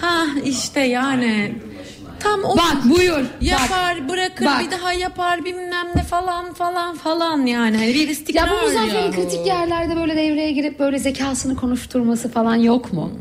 [0.00, 1.54] Ha işte yani.
[2.20, 3.24] Tam o Bak buyur.
[3.40, 4.60] yapar bırakır bak.
[4.60, 9.04] bir daha yapar bilmem ne falan falan falan yani hani bir istikrar Ya bu Muzaffer'in
[9.04, 9.10] ya.
[9.10, 13.12] kritik yerlerde böyle devreye girip böyle zekasını konuşturması falan yok mu?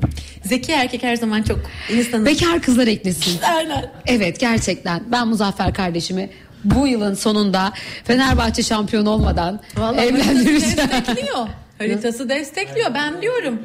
[0.43, 1.60] Zeki erkek her zaman çok
[1.93, 3.41] insanın Bekar kızlar eklesin.
[3.56, 3.91] Aynen.
[4.06, 6.30] Evet gerçekten ben Muzaffer kardeşimi
[6.64, 7.74] bu yılın sonunda
[8.04, 10.78] Fenerbahçe şampiyon olmadan Vallahi evlendireceğim.
[10.78, 11.48] destekliyor.
[11.78, 13.60] Haritası destekliyor ben diyorum.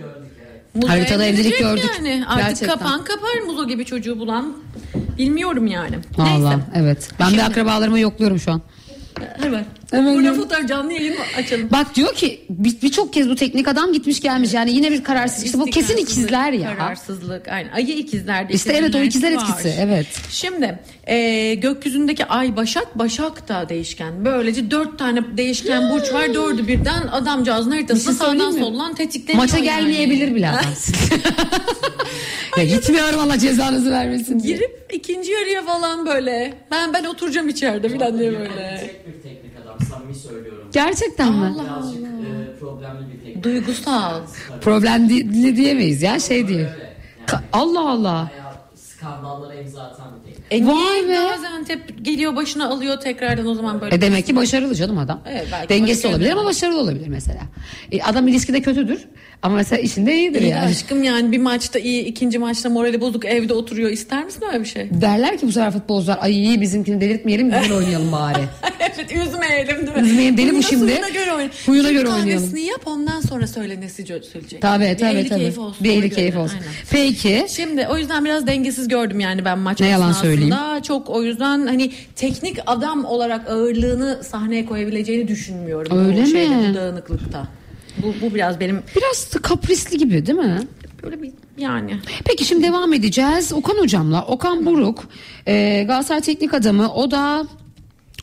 [0.75, 1.91] Muzo Haritada evlilik gördük.
[1.99, 2.25] Yani.
[2.29, 2.79] Artık Gerçekten.
[2.79, 4.57] kapan kapar muzo gibi çocuğu bulan.
[5.19, 5.97] Bilmiyorum yani.
[6.19, 6.59] Neyse.
[6.75, 7.09] evet.
[7.21, 8.63] Ben Şimdi- de akrabalarımı yokluyorum şu an.
[9.43, 9.65] Ver.
[9.91, 11.69] Hemen Burada fotoğraf canlı yayın açalım.
[11.73, 15.45] Bak diyor ki bir- birçok kez bu teknik adam gitmiş gelmiş yani yine bir kararsız.
[15.45, 16.77] İşte bu kesin ikizler ya.
[16.77, 17.49] Kararsızlık.
[17.49, 17.73] Aynen.
[17.73, 18.53] Ayı ikizlerde.
[18.53, 19.43] İşte evet o ikizler var.
[19.51, 20.07] etkisi evet.
[20.31, 24.25] Şimdi e, gökyüzündeki ay Başak, Başak da değişken.
[24.25, 26.35] Böylece dört tane değişken burç var.
[26.35, 29.43] Dördü birden adamcağızın haritasında Bir şey sağdan soldan tetikleniyor.
[29.45, 29.65] Maça yani.
[29.65, 30.61] gelmeyebilir bile adam.
[32.59, 34.57] ya gitmiyorum Allah cezanızı vermesin diye.
[34.57, 36.55] Girip ikinci yarıya falan böyle.
[36.71, 38.79] Ben ben oturacağım içeride falan diye böyle.
[38.81, 40.69] Tek bir teknik adam samimi söylüyorum.
[40.73, 41.55] Gerçekten mi?
[41.55, 44.21] Birazcık e, problemli bir teknik Duygusal.
[44.61, 46.59] Problemli diyemeyiz ya şey diye.
[46.59, 46.93] Öyle.
[47.53, 48.31] Allah Allah.
[48.33, 50.53] Bayağı skandallara imza atan bir teknik.
[50.53, 51.29] E Vay niye be.
[51.29, 53.95] Gaziantep geliyor başına alıyor tekrardan o zaman böyle.
[53.95, 55.21] E demek ki başarılı canım adam.
[55.27, 56.09] Evet, belki başarılı.
[56.09, 57.41] olabilir ama başarılı olabilir mesela.
[57.93, 59.05] E, adam ilişkide kötüdür
[59.43, 60.65] ama mesela işinde iyidir İyi yani.
[60.71, 64.69] aşkım yani bir maçta iyi ikinci maçta morali bozuk evde oturuyor ister misin öyle bir
[64.69, 64.89] şey?
[64.91, 68.39] Derler ki bu sefer futbolcular ay iyi bizimkini delirtmeyelim güzel oynayalım bari.
[68.81, 70.03] evet Üzmeyelim değil mi?
[70.09, 70.93] Üzmeyelim, deli bu Huyuna şimdi.
[70.93, 71.51] suyuna göre oynayalım.
[71.67, 72.57] Huyuna göre oynayalım.
[72.57, 74.63] yap ondan sonra söyle nesi söyleyecek.
[74.63, 75.39] Tabii Bir tabii ehli tabii.
[75.41, 75.85] keyfi olsun.
[75.85, 76.57] Bir eli keyif olsun.
[76.59, 76.73] Aynen.
[76.91, 77.47] Peki.
[77.49, 80.55] Şimdi o yüzden biraz dengesiz gördüm yani ben maç Ne yalan söyleyeyim.
[80.83, 86.07] Çok o yüzden hani teknik adam olarak ağırlığını sahneye koyabileceğini düşünmüyorum.
[86.09, 86.71] Öyle bu şeyde, mi?
[86.71, 87.49] bu dağınıklıkta.
[87.99, 90.59] Bu, bu biraz benim Biraz kaprisli gibi değil mi?
[91.03, 91.97] böyle bir yani.
[92.25, 93.53] Peki şimdi devam edeceğiz.
[93.53, 94.25] Okan hocamla.
[94.27, 95.05] Okan Buruk
[95.47, 96.93] e, Galatasaray teknik adamı.
[96.95, 97.47] O da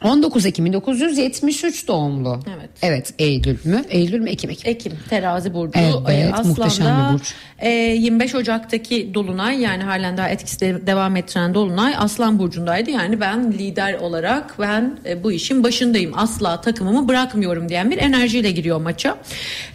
[0.03, 2.39] 19 Ekim 1973 doğumlu.
[2.57, 2.69] Evet.
[2.81, 3.83] Evet Eylül mü?
[3.89, 4.29] Eylül mü?
[4.29, 4.71] Ekim Ekim.
[4.71, 5.79] Ekim terazi burcu.
[5.79, 7.33] Evet, Ee, muhteşem Aslan'da, bir burç.
[7.59, 12.91] e, 25 Ocak'taki dolunay yani halen daha etkisi de- devam ettiren dolunay Aslan burcundaydı.
[12.91, 16.11] Yani ben lider olarak ben e, bu işin başındayım.
[16.15, 19.17] Asla takımımı bırakmıyorum diyen bir enerjiyle giriyor maça.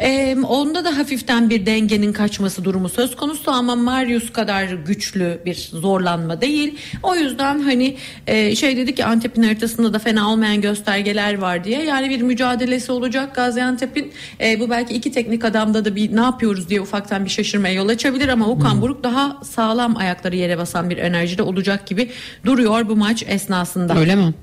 [0.01, 5.69] E, onda da hafiften bir dengenin kaçması durumu söz konusu ama Marius kadar güçlü bir
[5.73, 6.79] zorlanma değil.
[7.03, 7.97] O yüzden hani
[8.27, 11.83] e, şey dedi ki Antep'in haritasında da fena olmayan göstergeler var diye.
[11.85, 14.13] Yani bir mücadelesi olacak Gaziantep'in.
[14.41, 17.89] E, bu belki iki teknik adamda da bir ne yapıyoruz diye ufaktan bir şaşırmaya yol
[17.89, 22.11] açabilir ama Okan Buruk daha sağlam ayakları yere basan bir enerjide olacak gibi
[22.45, 23.99] duruyor bu maç esnasında.
[23.99, 24.35] Öyle mi?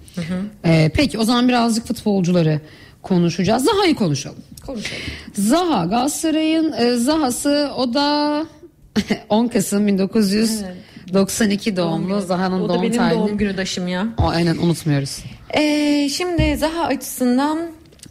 [0.65, 2.61] E, peki o zaman birazcık futbolcuları
[3.01, 3.63] konuşacağız.
[3.65, 4.37] Zaha'yı konuşalım.
[4.65, 5.01] Konuşalım.
[5.33, 8.45] Zaha Galatasaray'ın e, Zaha'sı o da
[9.29, 12.21] 10 Kasım 1992 doğumlu.
[12.21, 13.19] Zaha'nın O da doğum benim tarihini.
[13.19, 14.07] doğum günü daşım ya.
[14.17, 15.23] O, aynen unutmuyoruz.
[15.53, 17.59] Ee, şimdi Zaha açısından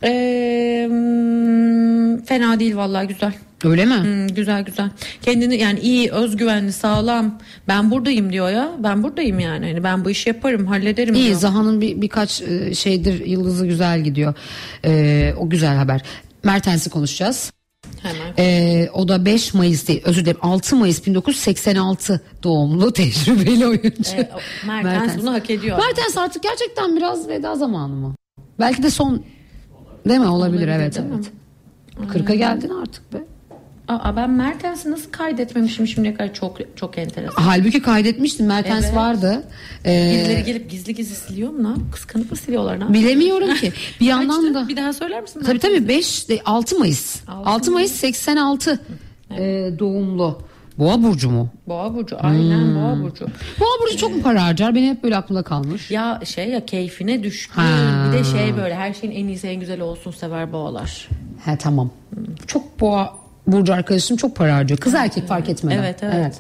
[0.02, 0.88] ee,
[2.26, 3.32] fena değil vallahi güzel.
[3.64, 3.94] Öyle mi?
[3.94, 4.90] Hmm, güzel güzel.
[5.22, 7.38] Kendini yani iyi, özgüvenli, sağlam.
[7.68, 8.70] Ben buradayım diyor ya.
[8.78, 9.66] Ben buradayım yani.
[9.66, 11.38] Hani ben bu işi yaparım, hallederim İyi diyor.
[11.38, 14.34] Zaha'nın bir, birkaç e, şeydir yıldızı güzel gidiyor.
[14.84, 16.02] E, o güzel haber.
[16.44, 17.52] Mertens'i konuşacağız.
[18.02, 18.34] Hemen.
[18.38, 24.16] E, o da 5 Mayıs değil özür dilerim 6 Mayıs 1986 doğumlu tecrübeli oyuncu.
[24.16, 25.78] E, o- Mertens bunu hak ediyor.
[25.78, 28.14] Mertens artık gerçekten biraz veda zamanı mı?
[28.60, 29.22] Belki de son
[30.08, 30.26] değil mi?
[30.28, 31.30] Olabilir, Olabilir, evet evet.
[32.14, 33.18] 40'a geldin artık be.
[33.90, 37.42] Aa, ben Mertens'i nasıl kaydetmemişim şimdiye kadar çok çok enteresan.
[37.42, 38.96] Halbuki kaydetmiştin Mertens Evet.
[38.96, 39.42] vardı.
[39.86, 41.68] Ee, Birileri gelip gizli gizli siliyor mu?
[41.68, 42.72] Yap- Kıskanıp mı siliyorlar?
[42.72, 42.94] Yapıyor?
[42.94, 43.72] bilemiyorum ki.
[44.00, 44.54] Bir yandan Kaçtı?
[44.54, 45.42] da Bir daha söyler misin?
[45.46, 47.20] Tabii tabii 5 de 6 Mayıs.
[47.28, 48.80] 6 6 Mayıs 86
[49.30, 49.38] e,
[49.78, 50.38] doğumlu.
[50.78, 51.48] Boğa burcu mu?
[51.68, 52.16] Boğa burcu.
[52.20, 52.74] Aynen Hmm.
[52.82, 53.26] boğa burcu.
[53.60, 54.74] Boğa burcu çok mu para harcar?
[54.74, 55.90] Benim hep böyle aklımda kalmış.
[55.90, 57.60] Ya şey ya keyfine düşkün.
[57.62, 58.06] Ha.
[58.12, 61.08] Bir de şey böyle her şeyin en iyisi en güzeli olsun sever boğalar.
[61.44, 61.90] He tamam.
[62.46, 63.14] Çok boğa
[63.46, 64.80] burcu arkadaşım çok para harcıyor.
[64.80, 65.78] Kız erkek fark etmeden.
[65.78, 66.34] Evet evet.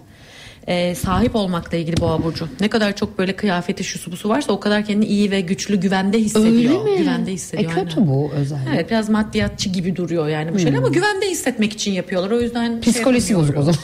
[0.66, 2.48] Ee, sahip olmakla ilgili boğa burcu.
[2.60, 6.18] Ne kadar çok böyle kıyafeti şusu busu varsa o kadar kendini iyi ve güçlü güvende
[6.18, 6.74] hissediyor.
[6.84, 6.98] Öyle mi?
[6.98, 7.72] Güvende E hissediyor.
[7.74, 8.08] kötü aynen.
[8.12, 8.68] bu özellik.
[8.74, 12.30] Evet biraz maddiyatçı gibi duruyor yani bu şeyler ama güvende hissetmek için yapıyorlar.
[12.30, 13.78] O yüzden şey Psikolojisi bozuk o zaman.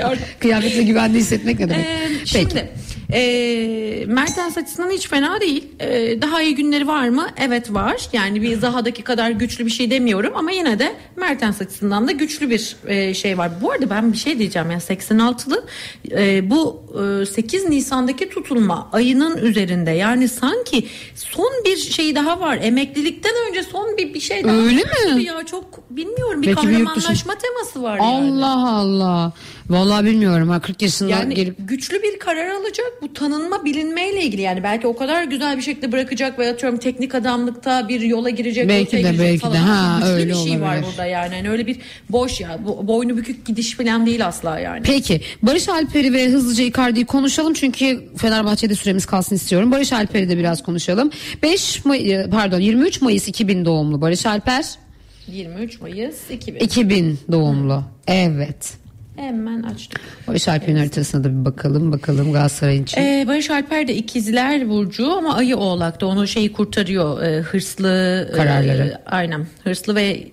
[0.40, 1.86] Kıyafetle güvende hissetmek ne demek?
[1.86, 2.50] Ee, Peki.
[2.50, 2.68] şimdi
[3.12, 5.64] e, Mertens açısından hiç fena değil.
[5.80, 7.26] E, daha iyi günleri var mı?
[7.36, 8.08] Evet var.
[8.12, 12.50] Yani bir Zaha'daki kadar güçlü bir şey demiyorum ama yine de Mertens açısından da güçlü
[12.50, 13.50] bir e, şey var.
[13.62, 15.64] Bu arada ben bir şey diyeceğim ya 86'lı
[16.10, 16.82] e, bu
[17.22, 22.58] e, 8 Nisan'daki tutulma ayının üzerinde yani sanki son bir şey daha var.
[22.62, 25.24] Emeklilikten önce son bir bir şey daha Öyle mi?
[25.24, 28.32] Ya çok bilmiyorum bir Belki bir kahramanlaşma teması var yani.
[28.32, 29.32] Allah Allah.
[29.70, 34.40] Vallahi bilmiyorum ha 40 yaşında Yani gelip güçlü bir karar alacak bu tanınma bilinmeyle ilgili
[34.42, 38.68] yani belki o kadar güzel bir şekilde bırakacak veya atıyorum teknik adamlıkta bir yola girecek
[38.68, 39.54] Belki de, belki falan.
[39.54, 39.58] de.
[39.58, 40.86] Ha, güçlü öyle bir şey var olabilir.
[40.90, 41.76] burada yani yani öyle bir
[42.10, 44.82] boş ya boynu bükük gidiş falan değil asla yani.
[44.84, 49.72] Peki Barış Alper'i ve hızlıca Icardi'yi konuşalım çünkü Fenerbahçe'de süremiz kalsın istiyorum.
[49.72, 51.10] Barış Alper'i de biraz konuşalım.
[51.42, 54.64] 5 May- pardon 23 Mayıs 2000 doğumlu Barış Alper
[55.28, 56.60] 23 Mayıs 2000.
[56.60, 57.82] 2000 doğumlu.
[58.06, 58.85] Evet.
[59.16, 60.00] Hemen açtık.
[60.28, 63.00] Barış Alper'in haritasına da bir bakalım bakalım Galatasaray'ın için.
[63.00, 67.88] Ee, Barış Alper de ikizler burcu ama ayı oğlakta onu şeyi kurtarıyor Ee, hırslı
[68.32, 68.98] e, Kararları.
[69.06, 70.26] aynen hırslı ve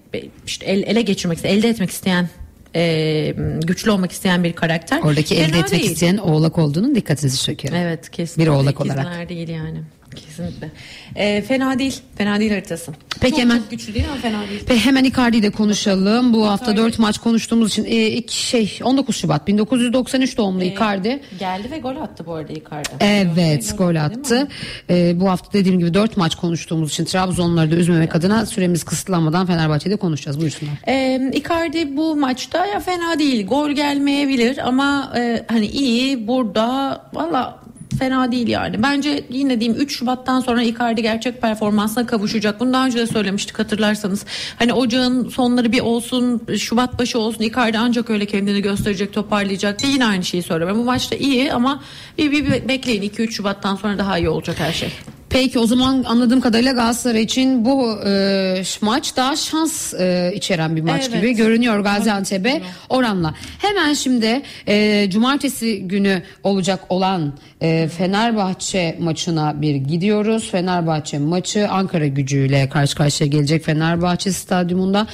[0.48, 2.30] işte el, ele geçirmek elde etmek isteyen
[2.76, 3.34] e,
[3.68, 5.00] güçlü olmak isteyen bir karakter.
[5.04, 5.92] Oradaki Fena elde etmek değil.
[5.92, 7.74] isteyen oğlak olduğunun dikkatinizi çekiyor.
[7.78, 8.52] Evet kesinlikle.
[8.52, 9.30] Bir oğlak İkizler olarak.
[9.30, 9.82] değil yani.
[10.16, 10.72] Kesinlikle.
[11.16, 12.00] Ee, fena değil.
[12.16, 12.92] Fena değil haritası.
[13.20, 14.70] Peki çok, hemen- Çok güçlü değil ama fena değil.
[14.70, 16.34] Ve hemen Icardi'yi de konuşalım.
[16.34, 21.20] Bu hafta 4 maç konuştuğumuz için e, ilk şey 19 Şubat 1993 doğumlu Icardi.
[21.40, 22.90] Geldi ve gol attı bu arada Icardi.
[23.00, 24.48] Evet gol attı.
[24.90, 29.46] Ee, bu hafta dediğim gibi 4 maç konuştuğumuz için Trabzonları da üzmemek adına süremiz kısıtlanmadan
[29.48, 30.40] Fenerbahçe'de konuşacağız.
[30.40, 30.74] Buyursunlar.
[30.88, 33.48] Ee, Icardi bu maçta ya fena değil.
[33.48, 37.63] Gol gelmeyebilir ama e, hani iyi burada valla
[37.98, 38.84] fena değil yani.
[38.84, 42.60] Bence yine diyeyim 3 Şubat'tan sonra Icardi gerçek performansına kavuşacak.
[42.60, 44.26] Bunu daha önce de söylemiştik hatırlarsanız.
[44.60, 49.92] Hani ocağın sonları bir olsun, Şubat başı olsun Icardi ancak öyle kendini gösterecek, toparlayacak diye
[49.92, 50.78] yine aynı şeyi söylüyorum.
[50.78, 51.84] Bu maçta iyi ama
[52.18, 54.90] bir, bir, bir bekleyin 2-3 Şubat'tan sonra daha iyi olacak her şey.
[55.34, 60.82] Peki o zaman anladığım kadarıyla Galatasaray için bu e, maç daha şans e, içeren bir
[60.82, 61.22] maç Evet.
[61.22, 63.34] gibi görünüyor Gaziantep'e oranla.
[63.60, 70.52] Hemen şimdi e, cumartesi günü olacak olan e, Fenerbahçe maçına bir gidiyoruz.
[70.52, 75.08] Fenerbahçe maçı Ankara gücüyle karşı karşıya gelecek Fenerbahçe stadyumunda.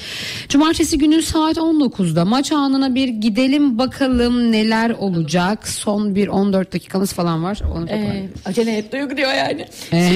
[0.50, 5.68] Cumartesi günü saat 19'da maç anına bir gidelim bakalım neler olacak.
[5.68, 7.60] Son bir 14 dakikamız falan var.
[7.76, 7.90] Onu.
[7.90, 9.66] Ee, acele et duygu diyor yani.
[9.94, 10.09] Ee.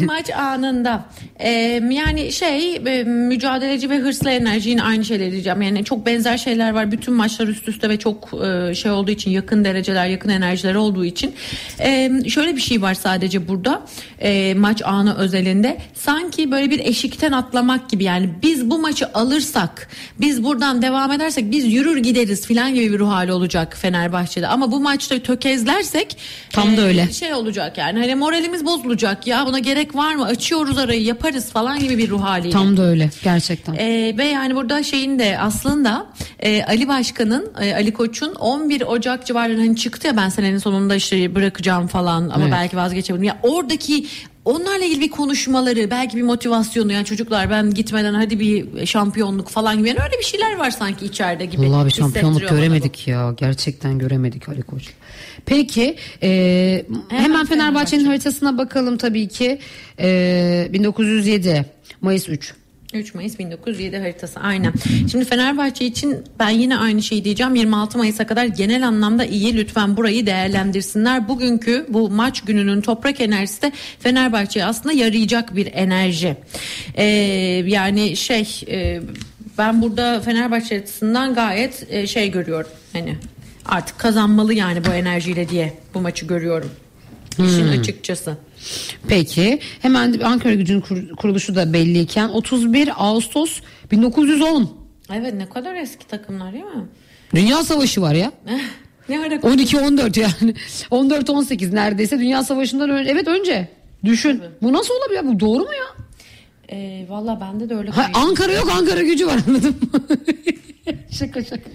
[0.00, 1.04] Bu maç anında.
[1.38, 1.50] Ee,
[1.90, 5.62] yani şey e, mücadeleci ve hırslı enerji yine aynı şeyleri diyeceğim.
[5.62, 6.92] Yani çok benzer şeyler var.
[6.92, 11.04] Bütün maçlar üst üste ve çok e, şey olduğu için yakın dereceler yakın enerjiler olduğu
[11.04, 11.34] için.
[11.80, 13.82] Ee, şöyle bir şey var sadece burada
[14.20, 15.78] e, maç anı özelinde.
[15.94, 18.04] Sanki böyle bir eşikten atlamak gibi.
[18.04, 19.88] Yani biz bu maçı alırsak
[20.20, 24.46] biz buradan devam edersek biz yürür gideriz filan gibi bir ruh hali olacak Fenerbahçe'de.
[24.46, 26.16] Ama bu maçta tökezlersek
[26.50, 27.12] Tam da öyle.
[27.12, 27.98] şey olacak yani.
[27.98, 32.22] Hani moralimiz bozulacak ya buna gerek var mı açıyoruz arayı yaparız falan gibi bir ruh
[32.22, 32.52] haliyle.
[32.52, 33.74] Tam da öyle gerçekten.
[33.74, 36.06] Ee, ve yani burada şeyin de aslında
[36.40, 40.94] e, Ali Başkan'ın e, Ali Koç'un 11 Ocak civarlarında hani çıktı ya ben senenin sonunda
[40.96, 42.52] işte bırakacağım falan ama Evet.
[42.52, 43.24] belki vazgeçemedim.
[43.24, 44.06] Ya oradaki
[44.44, 49.78] onlarla ilgili bir konuşmaları belki bir motivasyonu yani çocuklar ben gitmeden hadi bir şampiyonluk falan
[49.78, 51.70] gibi yani öyle bir şeyler var sanki içeride gibi.
[51.70, 53.34] Vallahi bir şampiyonluk göremedik ya.
[53.36, 54.82] Gerçekten göremedik Ali Koç.
[55.46, 56.28] Peki e,
[57.08, 58.06] hemen, Hemen Fenerbahçe'nin Fenerbahçe.
[58.06, 59.58] haritasına bakalım tabii ki.
[60.00, 61.66] E, 1907
[62.00, 62.54] Mayıs 3.
[62.94, 64.72] 3 Mayıs 1907 haritası aynen.
[65.10, 67.54] Şimdi Fenerbahçe için ben yine aynı şeyi diyeceğim.
[67.54, 71.28] 26 Mayıs'a kadar genel anlamda iyi lütfen burayı değerlendirsinler.
[71.28, 76.36] Bugünkü bu maç gününün toprak enerjisi de Fenerbahçe'ye aslında yarayacak bir enerji.
[76.94, 77.04] Ee,
[77.66, 79.00] yani şey e,
[79.58, 82.70] ben burada Fenerbahçe açısından gayet e, şey görüyorum.
[82.92, 83.16] Hani
[83.68, 86.70] artık kazanmalı yani bu enerjiyle diye bu maçı görüyorum.
[87.38, 88.36] İşin açıkçası.
[89.08, 93.60] Peki hemen Ankara gücünün kur- kuruluşu da belliyken 31 Ağustos
[93.90, 94.76] 1910.
[95.14, 96.84] Evet ne kadar eski takımlar değil mi?
[97.34, 98.32] Dünya Savaşı var ya.
[99.08, 100.54] Ne ara 12-14 yani.
[100.90, 103.10] 14-18 neredeyse Dünya Savaşı'ndan önce.
[103.10, 103.68] Evet önce.
[104.04, 104.42] Düşün.
[104.62, 105.20] Bu nasıl olabilir?
[105.34, 106.04] Bu doğru mu ya?
[106.76, 108.06] Ee, Valla bende de öyle Ha.
[108.14, 110.00] Ankara yok Ankara gücü var anladın mı?
[111.10, 111.70] şaka şaka.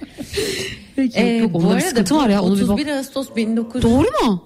[0.95, 2.41] Peki, Ee, yok, bu arada var ya.
[2.41, 2.79] Onu bir bak.
[2.79, 4.43] 31 Ağustos 1900 Doğru mu?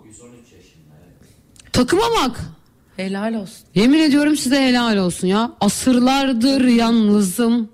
[1.74, 2.40] Takıma bak.
[2.98, 3.68] helal olsun.
[3.76, 5.52] Yemin ediyorum size helal olsun ya.
[5.62, 7.70] Asırlardır yalnızım.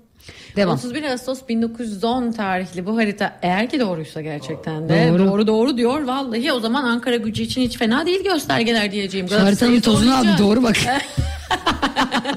[0.56, 0.74] Devam.
[0.74, 5.26] 31 Ağustos 1910 tarihli bu harita eğer ki doğruysa gerçekten de Doğru.
[5.26, 9.26] doğru doğru, diyor vallahi o zaman Ankara gücü için hiç fena değil göstergeler diyeceğim.
[9.28, 10.76] Haritanın tozunu aldı doğru bak.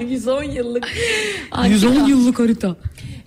[0.00, 0.88] 110 yıllık.
[1.68, 2.08] 110 harita.
[2.08, 2.76] yıllık harita.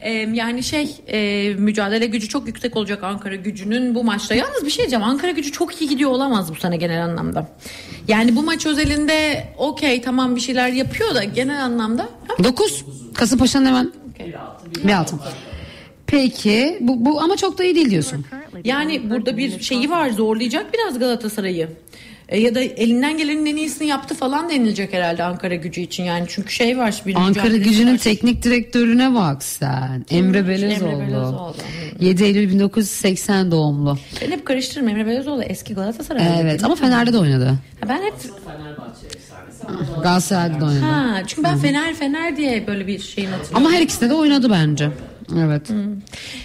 [0.01, 4.35] Ee, yani şey e, mücadele gücü çok yüksek olacak Ankara gücünün bu maçta.
[4.35, 7.47] Yalnız bir şey diyeceğim Ankara gücü çok iyi gidiyor olamaz bu sene genel anlamda.
[8.07, 12.43] Yani bu maç özelinde okey tamam bir şeyler yapıyor da genel anlamda ha?
[12.43, 12.85] 9.
[13.15, 13.91] Kasımpaşa'nın hemen
[14.83, 15.19] bir altın.
[16.07, 18.25] Peki bu, bu ama çok da iyi değil diyorsun.
[18.63, 21.69] Yani burada bir şeyi var zorlayacak biraz Galatasaray'ı.
[22.29, 26.25] E, ya da elinden gelenin en iyisini yaptı falan denilecek herhalde Ankara gücü için yani
[26.29, 27.97] çünkü şey var Ankara gücünün var.
[27.97, 30.05] teknik direktörüne bak sen.
[30.09, 30.89] Emre Belezoğlu.
[30.89, 31.55] Emre Belezoğlu.
[31.99, 33.97] 7 Eylül 1980 doğumlu.
[34.21, 36.41] Ben hep karıştırırım Emre Belezoğlu eski Galatasaray.
[36.41, 37.55] Evet ama Fener'de de oynadı.
[37.89, 38.13] ben hep
[40.03, 40.79] Galatasaray'da da oynadı.
[40.85, 43.57] ha çünkü ben Fener Fener diye böyle bir şeyin hatırlıyorum.
[43.65, 44.89] Ama her ikisinde de oynadı bence.
[45.37, 45.61] Evet.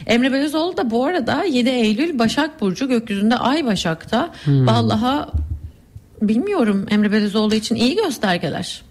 [0.07, 4.31] Emre Belözoğlu da bu arada 7 Eylül Başak Burcu gökyüzünde Ay Başak'ta.
[4.47, 5.27] Vallahi
[6.29, 8.83] bilmiyorum Emre Belözoğlu için iyi göstergeler.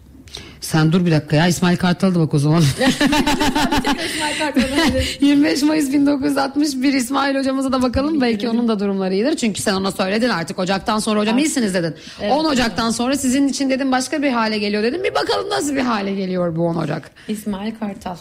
[0.61, 2.63] Sen dur bir dakika ya İsmail Kartal'a da bak o zaman.
[5.21, 8.21] 25 Mayıs 1961 İsmail hocamıza da bakalım.
[8.21, 9.35] Belki onun da durumları iyidir.
[9.35, 11.95] Çünkü sen ona söyledin artık Ocak'tan sonra hocam iyisiniz dedin.
[12.29, 15.03] 10 Ocak'tan sonra sizin için dedim başka bir hale geliyor dedim.
[15.03, 17.11] Bir bakalım nasıl bir hale geliyor bu 10 Ocak.
[17.27, 18.17] İsmail Kartal.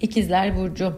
[0.00, 0.92] İkizler Burcu.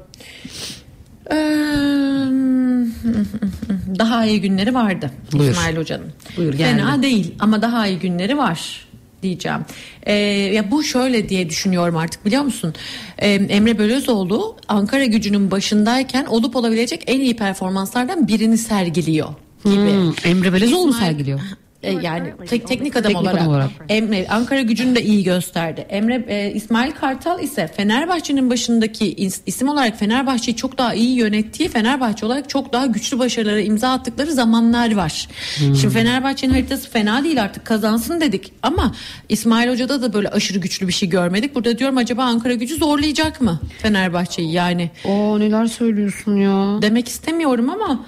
[3.99, 5.51] Daha iyi günleri vardı Buyur.
[5.53, 6.13] İsmail Hoca'nın.
[6.37, 6.63] Buyur, geldi.
[6.77, 8.87] Fena değil ama daha iyi günleri var
[9.23, 9.59] diyeceğim.
[10.03, 10.13] Ee,
[10.55, 12.75] ya bu şöyle diye düşünüyorum artık biliyor musun?
[13.19, 19.29] Ee, Emre Belözoğlu Ankara gücünün başındayken olup olabilecek en iyi performanslardan birini sergiliyor
[19.65, 19.75] gibi.
[19.77, 21.41] Hmm, Emre Belezoğlu mu İsmail- sergiliyor?
[21.83, 23.71] E, yani tek, teknik adam Teknik olarak, olarak.
[23.89, 25.87] Emre Ankara gücünü de iyi gösterdi.
[25.89, 31.69] Emre e, İsmail Kartal ise Fenerbahçe'nin başındaki is- isim olarak Fenerbahçe'yi çok daha iyi yönettiği
[31.69, 35.29] Fenerbahçe olarak çok daha güçlü başarılara imza attıkları zamanlar var.
[35.59, 35.77] Hmm.
[35.77, 38.95] Şimdi Fenerbahçe'nin haritası fena değil artık kazansın dedik ama
[39.29, 41.55] İsmail Hoca'da da böyle aşırı güçlü bir şey görmedik.
[41.55, 44.91] Burada diyorum acaba Ankara gücü zorlayacak mı Fenerbahçe'yi yani?
[45.05, 46.83] Oo neler söylüyorsun ya.
[46.83, 48.07] Demek istemiyorum ama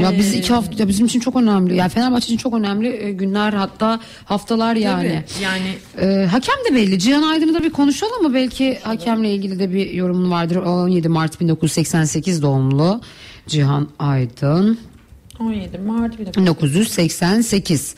[0.00, 1.76] Ya biz Ee, iki hafta ya bizim için çok önemli.
[1.76, 5.22] Yani Fenerbahçe için çok önemli e, günler hatta haftalar yani.
[5.34, 6.98] Tabii, yani Ee, hakem de belli.
[6.98, 8.34] Cihan Aydın'ı da bir konuşalım mı?
[8.34, 10.56] Belki hakemle ilgili de bir yorumun vardır.
[10.56, 13.00] O 17 Mart 1988 doğumlu
[13.46, 14.78] Cihan Aydın.
[15.40, 16.40] 17 Mart bir dakika.
[16.40, 17.94] 1988.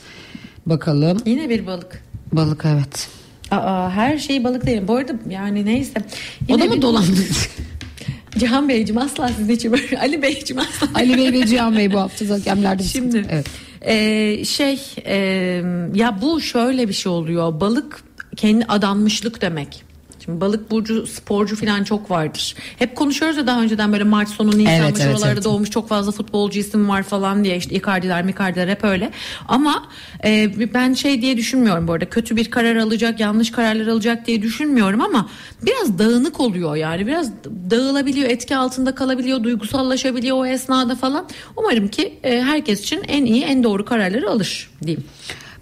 [0.65, 1.17] Bakalım.
[1.25, 2.03] Yine bir balık.
[2.33, 3.07] Balık evet.
[3.51, 4.81] Aa, her şey balık değil.
[4.87, 5.93] Bu arada yani neyse.
[6.49, 7.07] O Yine da mı bir- dolandı?
[8.37, 9.99] Cihan Beyciğim asla sizin için böyle.
[10.01, 10.87] Ali Beyciğim asla.
[10.95, 13.25] Ali Bey ve Cihan Bey bu hafta hakemlerde Şimdi.
[13.31, 13.47] Evet.
[13.81, 15.15] e, şey e,
[15.93, 17.59] ya bu şöyle bir şey oluyor.
[17.59, 18.03] Balık
[18.35, 19.83] kendi adanmışlık demek.
[20.25, 22.55] Şimdi balık burcu sporcu falan çok vardır.
[22.79, 25.43] Hep konuşuyoruz ya daha önceden böyle Mart sonu Nisan Evet, evet, evet.
[25.43, 29.11] doğmuş çok fazla futbolcu isim var falan diye işte Icardi'ler Mikardi'ler hep öyle.
[29.47, 29.83] Ama
[30.23, 34.41] e, ben şey diye düşünmüyorum bu arada kötü bir karar alacak yanlış kararlar alacak diye
[34.41, 35.29] düşünmüyorum ama
[35.65, 37.31] biraz dağınık oluyor yani biraz
[37.69, 41.25] dağılabiliyor etki altında kalabiliyor duygusallaşabiliyor o esnada falan.
[41.55, 45.03] Umarım ki e, herkes için en iyi en doğru kararları alır diyeyim.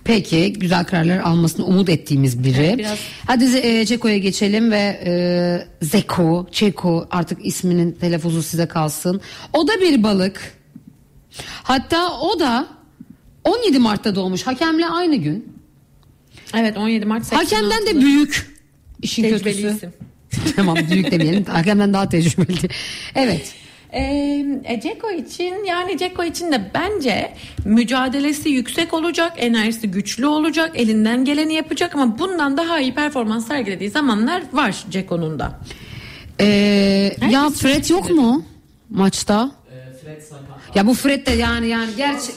[0.04, 2.62] Peki güzel kararlar almasını umut ettiğimiz biri.
[2.62, 9.22] Evet, biraz- Hadi e, Ceko'ya geçelim ve e, Zeko, Çeko artık isminin telaffuzu size kalsın.
[9.54, 10.54] O da bir balık.
[11.64, 12.68] Hatta o da
[13.44, 14.44] 17 Mart'ta doğmuş.
[14.48, 15.54] Hakemle aynı gün.
[16.58, 17.38] Evet 17 Mart 86'da.
[17.38, 18.54] Hakemden de büyük.
[19.02, 19.76] İşin Tecrübeli kötüsü.
[19.76, 19.94] isim.
[20.56, 21.46] tamam büyük demeyelim.
[21.50, 22.70] Hakemden daha tecrübeli.
[23.16, 23.54] Evet.
[23.94, 27.34] Ee, e, Ceko için yani Ceko için de bence
[27.66, 33.90] mücadelesi yüksek olacak, enerjisi güçlü olacak, elinden geleni yapacak ama bundan daha iyi performans sergilediği
[33.90, 35.60] zamanlar var Ceko'nun da.
[36.40, 36.46] Ee,
[37.30, 38.46] ya Fred yok mu
[38.90, 39.52] maçta?
[39.72, 40.76] Ee, Fred sakat.
[40.76, 42.34] Ya bu Fred de yani yani Şimanski.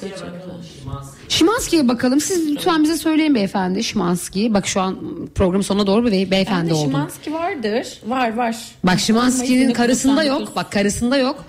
[1.28, 2.20] Şimanski'ye bakalım.
[2.20, 4.54] Siz lütfen bize söyleyin beyefendi Şimanski.
[4.54, 4.98] Bak şu an
[5.34, 6.84] program sonuna doğru bir bey- beyefendi Bende oldu.
[6.90, 8.00] Şimanski vardır.
[8.06, 8.56] Var var.
[8.84, 10.40] Bak Şimanski'nin karısında 99.
[10.48, 10.56] yok.
[10.56, 11.44] Bak karısında yok.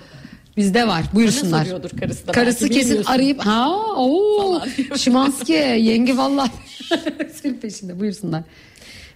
[0.56, 1.04] Bizde var.
[1.14, 1.68] Buyursunlar.
[2.00, 4.60] karısı da, Karısı kesin arayıp ha o.
[4.96, 6.50] Şimanski yenge vallahi
[7.42, 8.42] senin peşinde buyursunlar.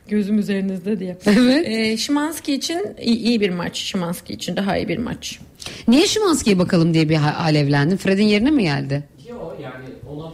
[0.08, 1.16] Gözüm üzerinizde diye.
[1.26, 1.68] Evet.
[1.68, 3.76] Ee, Şimanski için iyi, iyi bir maç.
[3.76, 5.38] Şimanski için daha iyi bir maç.
[5.88, 7.96] Niye Şimanski'ye bakalım diye bir alevlendin?
[7.96, 9.04] Fred'in yerine mi geldi?
[9.30, 9.81] Yok yani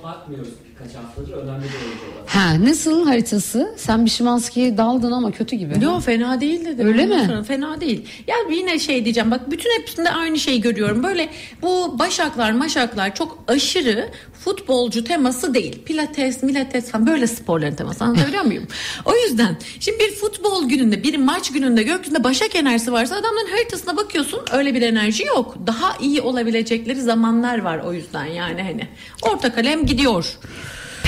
[0.09, 1.33] bakmıyoruz birkaç haftadır.
[1.33, 2.08] Önemli bir oyuncu.
[2.29, 3.75] Ha nasıl haritası?
[3.77, 5.85] Sen bir Şimanski'ye daldın ama kötü gibi.
[5.85, 6.87] Yo fena değil dedim.
[6.87, 7.25] Öyle mi?
[7.27, 8.07] sonra Fena değil.
[8.27, 11.03] Ya yine şey diyeceğim bak bütün hepsinde aynı şeyi görüyorum.
[11.03, 11.29] Böyle
[11.63, 14.09] bu başaklar maşaklar çok aşırı
[14.45, 15.83] futbolcu teması değil.
[15.85, 18.67] Pilates, milates falan böyle sporların teması anlatabiliyor muyum?
[19.05, 23.97] O yüzden şimdi bir futbol gününde bir maç gününde gökyüzünde başak enerjisi varsa adamların haritasına
[23.97, 25.57] bakıyorsun öyle bir enerji yok.
[25.67, 28.89] Daha iyi olabilecekleri zamanlar var o yüzden yani hani.
[29.23, 30.39] Orta kalem gidiyor.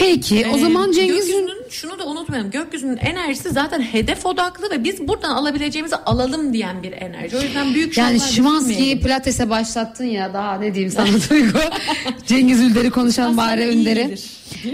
[0.01, 2.51] Peki o Ee, zaman Cengiz gökyüzünün şunu da unutmayalım.
[2.51, 7.36] Gökyüzünün enerjisi zaten hedef odaklı ve biz buradan alabileceğimizi alalım diyen bir enerji.
[7.36, 9.03] O yüzden büyük Yani şovlar Şimanski'yi düşünmeyelim.
[9.03, 11.59] pilatese başlattın ya daha ne diyeyim sana Duygu.
[12.26, 14.14] Cengiz Ünder'i konuşalım Aslında bari Ünder'i.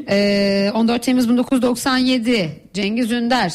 [0.09, 3.53] Ee, 14 Temmuz 1997 Cengiz Ünder.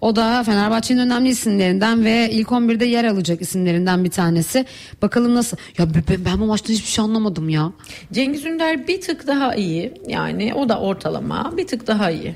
[0.00, 4.66] O da Fenerbahçe'nin önemli isimlerinden ve ilk 11'de yer alacak isimlerinden bir tanesi.
[5.02, 5.56] Bakalım nasıl?
[5.78, 7.72] Ya ben, ben bu maçtan hiçbir şey anlamadım ya.
[8.12, 9.94] Cengiz Ünder bir tık daha iyi.
[10.08, 12.34] Yani o da ortalama bir tık daha iyi.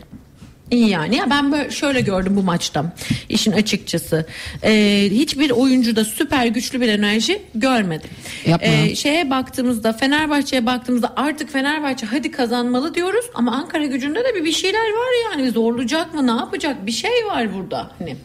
[0.75, 1.17] İyi yani.
[1.17, 2.85] Ya ben böyle şöyle gördüm bu maçta.
[3.29, 4.27] işin açıkçası.
[4.65, 8.11] Ee, hiçbir oyuncuda süper güçlü bir enerji görmedim.
[8.47, 8.67] Yapma.
[8.67, 14.45] Ee, şeye baktığımızda Fenerbahçe'ye baktığımızda artık Fenerbahçe hadi kazanmalı diyoruz ama Ankara gücünde de bir
[14.45, 18.17] bir şeyler var yani zorlayacak mı ne yapacak bir şey var burada hani.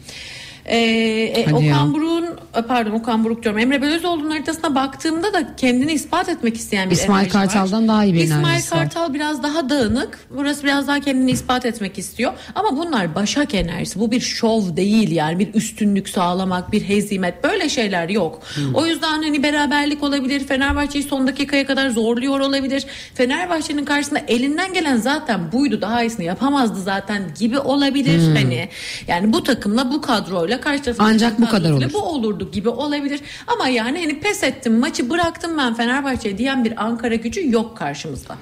[0.70, 1.54] Ee, e, Hadi.
[1.54, 2.24] Okan Buruk'un
[2.56, 6.94] e, pardon Okan Buruk diyorum Emre Belözoğlu'nun haritasına baktığımda da kendini ispat etmek isteyen bir
[6.94, 7.42] İsmail enerji var.
[7.42, 8.62] Kartal'dan daha iyi bir İsmail var.
[8.70, 10.18] Kartal biraz daha dağınık.
[10.30, 12.32] Burası biraz daha kendini ispat etmek istiyor.
[12.54, 14.00] Ama bunlar başak enerjisi.
[14.00, 15.38] Bu bir şov değil yani.
[15.38, 17.44] Bir üstünlük sağlamak, bir hezimet.
[17.44, 18.42] Böyle şeyler yok.
[18.54, 18.74] Hmm.
[18.74, 20.46] O yüzden hani beraberlik olabilir.
[20.46, 22.86] Fenerbahçe'yi son dakikaya kadar zorluyor olabilir.
[23.14, 25.80] Fenerbahçe'nin karşısında elinden gelen zaten buydu.
[25.80, 28.34] Daha iyisini yapamazdı zaten gibi olabilir.
[28.34, 28.68] Hani
[29.08, 31.10] yani bu takımla bu kadroyla karşı tarafın Hmm.
[31.10, 31.92] Ancak bu kadar olur.
[31.92, 33.20] Bu olurdu gibi olabilir.
[33.46, 38.36] Ama yani hani pes ettim maçı bıraktım ben Fenerbahçe'ye diyen bir Ankara gücü yok karşımızda.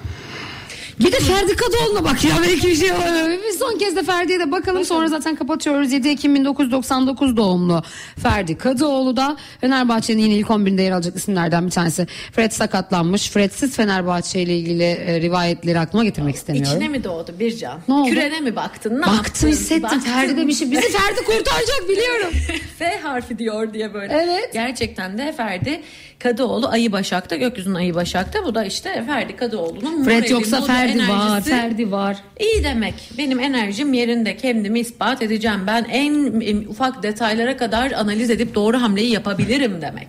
[0.99, 3.39] Bir de Ferdi Kadıoğlu'na bak ya belki bir şey olabilir.
[3.43, 5.91] Bir son kez de Ferdi'ye de bakalım sonra zaten kapatıyoruz.
[5.91, 7.83] 7 Ekim 1999 doğumlu
[8.23, 12.07] Ferdi Kadıoğlu da Fenerbahçe'nin yine ilk 11'inde yer alacak isimlerden bir tanesi.
[12.31, 13.29] Fred sakatlanmış.
[13.29, 16.71] Fredsiz Fenerbahçe ile ilgili e, rivayetleri aklıma getirmek istemiyorum.
[16.75, 17.79] İçine mi doğdu Bircan?
[17.87, 18.09] Ne oldu?
[18.09, 18.95] Kürene mi baktın?
[18.95, 19.47] Ne Baktım yaptın?
[19.47, 19.99] hissettim Baktın.
[19.99, 20.71] Ferdi de bir şey.
[20.71, 22.29] Bizi Ferdi kurtaracak biliyorum.
[22.79, 24.13] F harfi diyor diye böyle.
[24.13, 24.49] Evet.
[24.53, 25.81] Gerçekten de Ferdi
[26.19, 31.41] Kadıoğlu ayı Başak'ta gökyüzünün ayı Başak'ta bu da işte Ferdi Kadıoğlu'nun Fred yoksa Ferdi var.
[31.41, 32.17] Ferdi var.
[32.39, 32.93] İyi demek.
[33.17, 34.37] Benim enerjim yerinde.
[34.37, 35.59] Kendimi ispat edeceğim.
[35.67, 40.07] Ben en, ufak detaylara kadar analiz edip doğru hamleyi yapabilirim demek.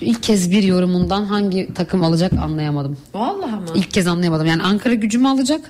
[0.00, 2.98] İlk kez bir yorumundan hangi takım alacak anlayamadım.
[3.14, 3.66] Vallahi mı?
[3.74, 4.46] İlk kez anlayamadım.
[4.46, 5.60] Yani Ankara gücü mü alacak?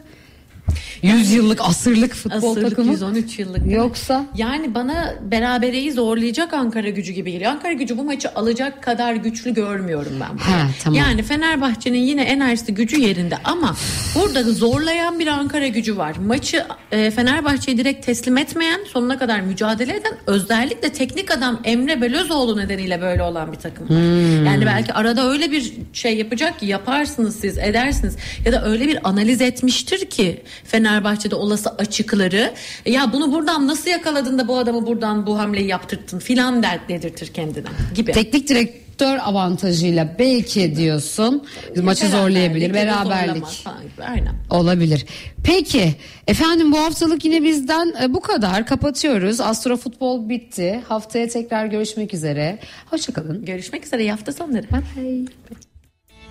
[1.03, 2.93] 100 yıllık asırlık futbol Asırlık takımı.
[2.93, 3.71] 113 yıllık.
[3.71, 7.51] Yoksa Yani bana berabereyi zorlayacak Ankara gücü gibi geliyor.
[7.51, 10.39] Ankara gücü bu maçı alacak kadar güçlü görmüyorum ben.
[10.39, 10.99] Ha, tamam.
[10.99, 13.77] Yani Fenerbahçe'nin yine enerjisi gücü yerinde ama
[14.15, 16.17] burada zorlayan bir Ankara gücü var.
[16.27, 22.57] Maçı e, Fenerbahçe'yi direkt teslim etmeyen, sonuna kadar mücadele eden özellikle teknik adam Emre Belözoğlu
[22.57, 23.97] nedeniyle böyle olan bir takım var.
[23.97, 24.47] Hmm.
[24.47, 28.17] Yani belki arada öyle bir şey yapacak ki yaparsınız siz edersiniz
[28.47, 32.53] ya da öyle bir analiz etmiştir ki Fenerbahçe'de olası açıkları
[32.87, 37.27] ya bunu buradan nasıl yakaladın da bu adamı buradan bu hamleyi yaptırttın filan der dedirtir
[37.27, 38.13] kendine gibi.
[38.13, 41.45] teknik direktör avantajıyla belki diyorsun
[41.83, 43.65] maçı zorlayabilir, beraberlik.
[44.07, 44.35] Aynen.
[44.51, 45.07] Olabilir.
[45.45, 45.95] Peki
[46.27, 48.67] efendim bu haftalık yine bizden e, bu kadar.
[48.67, 49.41] Kapatıyoruz.
[49.41, 50.81] Astro Futbol bitti.
[50.89, 52.59] Haftaya tekrar görüşmek üzere.
[52.91, 53.45] Hoşçakalın.
[53.45, 54.67] Görüşmek üzere hafta sonları.
[54.71, 55.27] Bye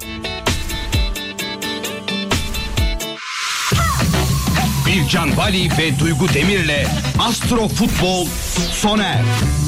[0.06, 0.31] bye.
[5.02, 6.88] Bircan Bali ve Duygu Demir'le
[7.20, 8.28] Astro Futbol
[8.72, 9.61] sona erdi.